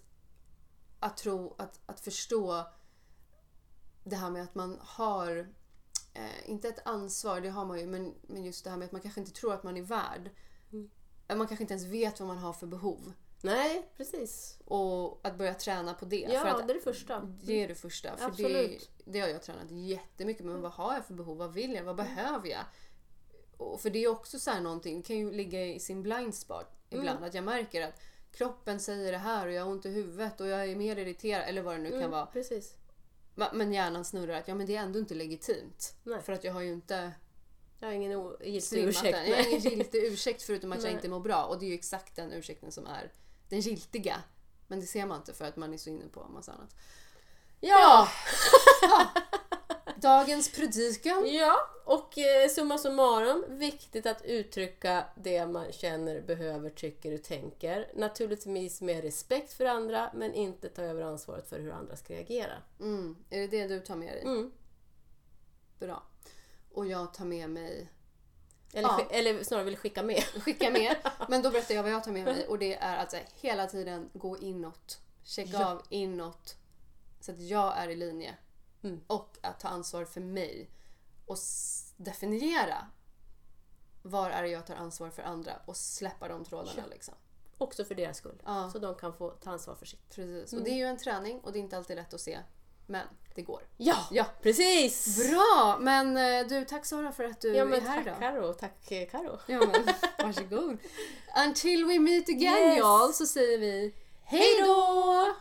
att 0.99 1.17
tro, 1.17 1.55
att, 1.57 1.79
att 1.85 1.99
förstå 1.99 2.65
det 4.03 4.15
här 4.15 4.29
med 4.29 4.43
att 4.43 4.55
man 4.55 4.77
har, 4.81 5.53
eh, 6.13 6.49
inte 6.49 6.67
ett 6.67 6.87
ansvar, 6.87 7.41
det 7.41 7.49
har 7.49 7.65
man 7.65 7.79
ju, 7.79 7.87
men, 7.87 8.13
men 8.21 8.43
just 8.43 8.63
det 8.63 8.69
här 8.69 8.77
med 8.77 8.85
att 8.85 8.91
man 8.91 9.01
kanske 9.01 9.19
inte 9.19 9.33
tror 9.33 9.53
att 9.53 9.63
man 9.63 9.77
är 9.77 9.81
värd. 9.81 10.29
Mm. 10.71 10.89
Eh, 11.27 11.35
Man 11.37 11.47
kanske 11.47 11.63
inte 11.63 11.73
ens 11.73 11.85
vet 11.87 12.19
vad 12.19 12.27
man 12.27 12.37
har 12.37 12.53
för 12.53 12.67
behov. 12.67 13.13
Nej, 13.41 13.89
precis. 13.97 14.57
Och 14.65 15.19
att 15.27 15.37
börja 15.37 15.53
träna 15.53 15.93
på 15.93 16.05
det. 16.05 16.27
Ja, 16.33 16.61
det 16.67 16.73
är 16.73 16.75
det 16.75 16.79
första. 16.81 17.19
det 17.43 17.63
är 17.63 17.67
det 17.67 17.75
första. 17.75 18.09
För 18.17 18.25
det, 18.25 18.25
Absolut. 18.31 18.89
det 19.05 19.19
har 19.19 19.27
jag 19.27 19.41
tränat 19.41 19.71
jättemycket 19.71 20.45
med. 20.45 20.55
Vad 20.55 20.71
har 20.71 20.93
jag 20.93 21.05
för 21.05 21.13
behov? 21.13 21.37
Vad 21.37 21.53
vill 21.53 21.73
jag? 21.73 21.83
Vad 21.83 21.95
behöver 21.95 22.47
jag? 22.49 22.63
Och 23.57 23.81
för 23.81 23.89
det 23.89 24.03
är 24.03 24.07
också 24.07 24.39
så 24.39 24.51
här 24.51 24.61
någonting, 24.61 24.97
det 25.01 25.07
kan 25.07 25.17
ju 25.17 25.31
ligga 25.31 25.65
i 25.65 25.79
sin 25.79 26.03
blind 26.03 26.35
spot 26.35 26.65
ibland. 26.89 27.23
Att 27.23 27.33
jag 27.33 27.43
märker 27.43 27.81
att 27.87 28.01
kroppen 28.31 28.79
säger 28.79 29.11
det 29.11 29.17
här 29.17 29.47
och 29.47 29.53
jag 29.53 29.63
har 29.63 29.71
ont 29.71 29.85
i 29.85 29.89
huvudet 29.89 30.41
och 30.41 30.47
jag 30.47 30.69
är 30.69 30.75
mer 30.75 30.95
irriterad 30.97 31.43
eller 31.49 31.61
vad 31.61 31.75
det 31.75 31.81
nu 31.81 31.89
kan 31.89 31.99
Mm, 31.99 32.11
vara. 32.11 32.25
Precis. 32.25 32.75
Men 33.35 33.73
hjärnan 33.73 34.05
snurrar 34.05 34.33
att 34.39 34.47
ja 34.47 34.55
men 34.55 34.67
det 34.67 34.75
är 34.75 34.81
ändå 34.81 34.99
inte 34.99 35.15
legitimt. 35.15 35.95
Nej. 36.03 36.21
För 36.21 36.33
att 36.33 36.43
jag 36.43 36.53
har 36.53 36.61
ju 36.61 36.73
inte 36.73 37.11
Jag 37.79 37.87
har 37.87 37.93
ingen 37.93 38.11
giltig 38.43 38.83
ursäkt. 38.83 39.17
Jag 39.27 39.35
har 39.35 39.47
ingen 39.47 39.59
giltig 39.59 40.03
ursäkt 40.03 40.41
förutom 40.41 40.71
att 40.71 40.77
jag 40.77 40.83
Nej. 40.83 40.93
inte 40.93 41.09
mår 41.09 41.19
bra. 41.19 41.43
Och 41.43 41.59
det 41.59 41.65
är 41.65 41.67
ju 41.67 41.73
exakt 41.73 42.15
den 42.15 42.31
ursäkten 42.31 42.71
som 42.71 42.87
är 42.87 43.11
den 43.49 43.59
giltiga. 43.59 44.23
Men 44.67 44.79
det 44.79 44.85
ser 44.85 45.05
man 45.05 45.17
inte 45.17 45.33
för 45.33 45.45
att 45.45 45.55
man 45.55 45.73
är 45.73 45.77
så 45.77 45.89
inne 45.89 46.07
på 46.07 46.23
en 46.23 46.33
massa 46.33 46.51
annat. 46.51 46.75
Ja! 47.59 48.07
Dagens 50.03 50.51
predikan. 50.51 51.25
ja, 51.33 51.55
och 51.85 52.17
eh, 52.17 52.49
summa 52.49 52.77
summarum, 52.77 53.45
viktigt 53.49 54.05
att 54.05 54.21
uttrycka 54.25 55.05
det 55.15 55.45
man 55.45 55.71
känner, 55.71 56.21
behöver, 56.21 56.69
tycker 56.69 57.13
och 57.13 57.23
tänker. 57.23 57.91
Naturligtvis 57.95 58.81
med 58.81 59.03
respekt 59.03 59.53
för 59.53 59.65
andra, 59.65 60.11
men 60.13 60.33
inte 60.33 60.69
ta 60.69 60.81
över 60.81 61.01
ansvaret 61.01 61.49
för 61.49 61.59
hur 61.59 61.71
andra 61.71 61.95
ska 61.95 62.13
reagera. 62.13 62.53
Mm. 62.79 63.15
Är 63.29 63.39
det 63.39 63.47
det 63.47 63.67
du 63.67 63.79
tar 63.79 63.95
med 63.95 64.13
dig? 64.13 64.21
Mm. 64.23 64.51
Bra. 65.79 66.03
Och 66.73 66.87
jag 66.87 67.13
tar 67.13 67.25
med 67.25 67.49
mig, 67.49 67.89
Eller, 68.73 68.89
Ja. 68.89 69.07
eller 69.11 69.43
snarare 69.43 69.65
vill 69.65 69.77
skicka 69.77 70.03
med. 70.03 70.23
skicka 70.43 70.69
med, 70.71 70.95
men 71.29 71.41
då 71.41 71.49
berättar 71.51 71.75
jag 71.75 71.83
vad 71.83 71.91
jag 71.91 72.03
tar 72.03 72.11
med 72.11 72.25
mig 72.25 72.47
och 72.47 72.59
det 72.59 72.73
är 72.75 72.97
att 72.97 73.11
så 73.11 73.17
här, 73.17 73.25
hela 73.41 73.67
tiden 73.67 74.09
gå 74.13 74.37
inåt. 74.37 74.99
Checka 75.23 75.51
Ja. 75.53 75.71
av 75.71 75.81
inåt. 75.89 76.55
Så 77.21 77.31
att 77.31 77.41
jag 77.41 77.77
är 77.77 77.89
i 77.89 77.95
linje. 77.95 78.35
Mm. 78.83 79.01
Och 79.07 79.37
att 79.41 79.59
ta 79.59 79.67
ansvar 79.67 80.05
för 80.05 80.21
mig. 80.21 80.69
Och 81.25 81.37
definiera 81.97 82.87
var 84.01 84.29
är 84.29 84.43
det 84.43 84.49
jag 84.49 84.67
tar 84.67 84.75
ansvar 84.75 85.09
för 85.09 85.23
andra 85.23 85.53
och 85.65 85.77
släppa 85.77 86.27
de 86.27 86.45
trådarna. 86.45 86.71
Ja. 86.77 86.83
Liksom. 86.91 87.13
Också 87.57 87.85
för 87.85 87.95
deras 87.95 88.17
skull. 88.17 88.41
Ja. 88.45 88.69
Så 88.73 88.79
de 88.79 88.95
kan 88.95 89.13
få 89.13 89.29
ta 89.29 89.51
ansvar 89.51 89.75
för 89.75 89.85
sitt. 89.85 90.09
Precis. 90.15 90.53
Mm. 90.53 90.61
Och 90.63 90.69
det 90.69 90.73
är 90.73 90.77
ju 90.77 90.85
en 90.85 90.97
träning 90.97 91.39
och 91.39 91.51
det 91.51 91.59
är 91.59 91.61
inte 91.61 91.77
alltid 91.77 91.95
lätt 91.95 92.13
att 92.13 92.21
se. 92.21 92.39
Men 92.87 93.07
det 93.35 93.41
går. 93.41 93.61
Ja, 93.77 93.97
Ja. 94.11 94.25
precis! 94.41 95.29
Bra! 95.29 95.77
Men 95.81 96.17
eh, 96.17 96.47
du, 96.47 96.65
tack 96.65 96.85
Sara 96.85 97.11
för 97.11 97.23
att 97.23 97.41
du 97.41 97.55
Ja 97.55 97.65
men 97.65 97.73
är 97.73 97.81
här 97.81 97.95
tack 97.95 98.07
idag. 98.07 98.19
Karo, 98.19 98.53
tack 98.53 98.91
eh, 98.91 99.09
Karo. 99.09 99.39
Ja 99.47 99.59
men 99.59 99.93
varsågod. 100.25 100.77
Until 101.47 101.85
we 101.85 101.99
meet 101.99 102.29
again 102.29 102.69
Yes. 102.71 102.79
y'all 102.79 103.11
så 103.13 103.25
säger 103.25 103.57
vi 103.57 103.95
Hej 104.23 104.61
då! 104.61 105.35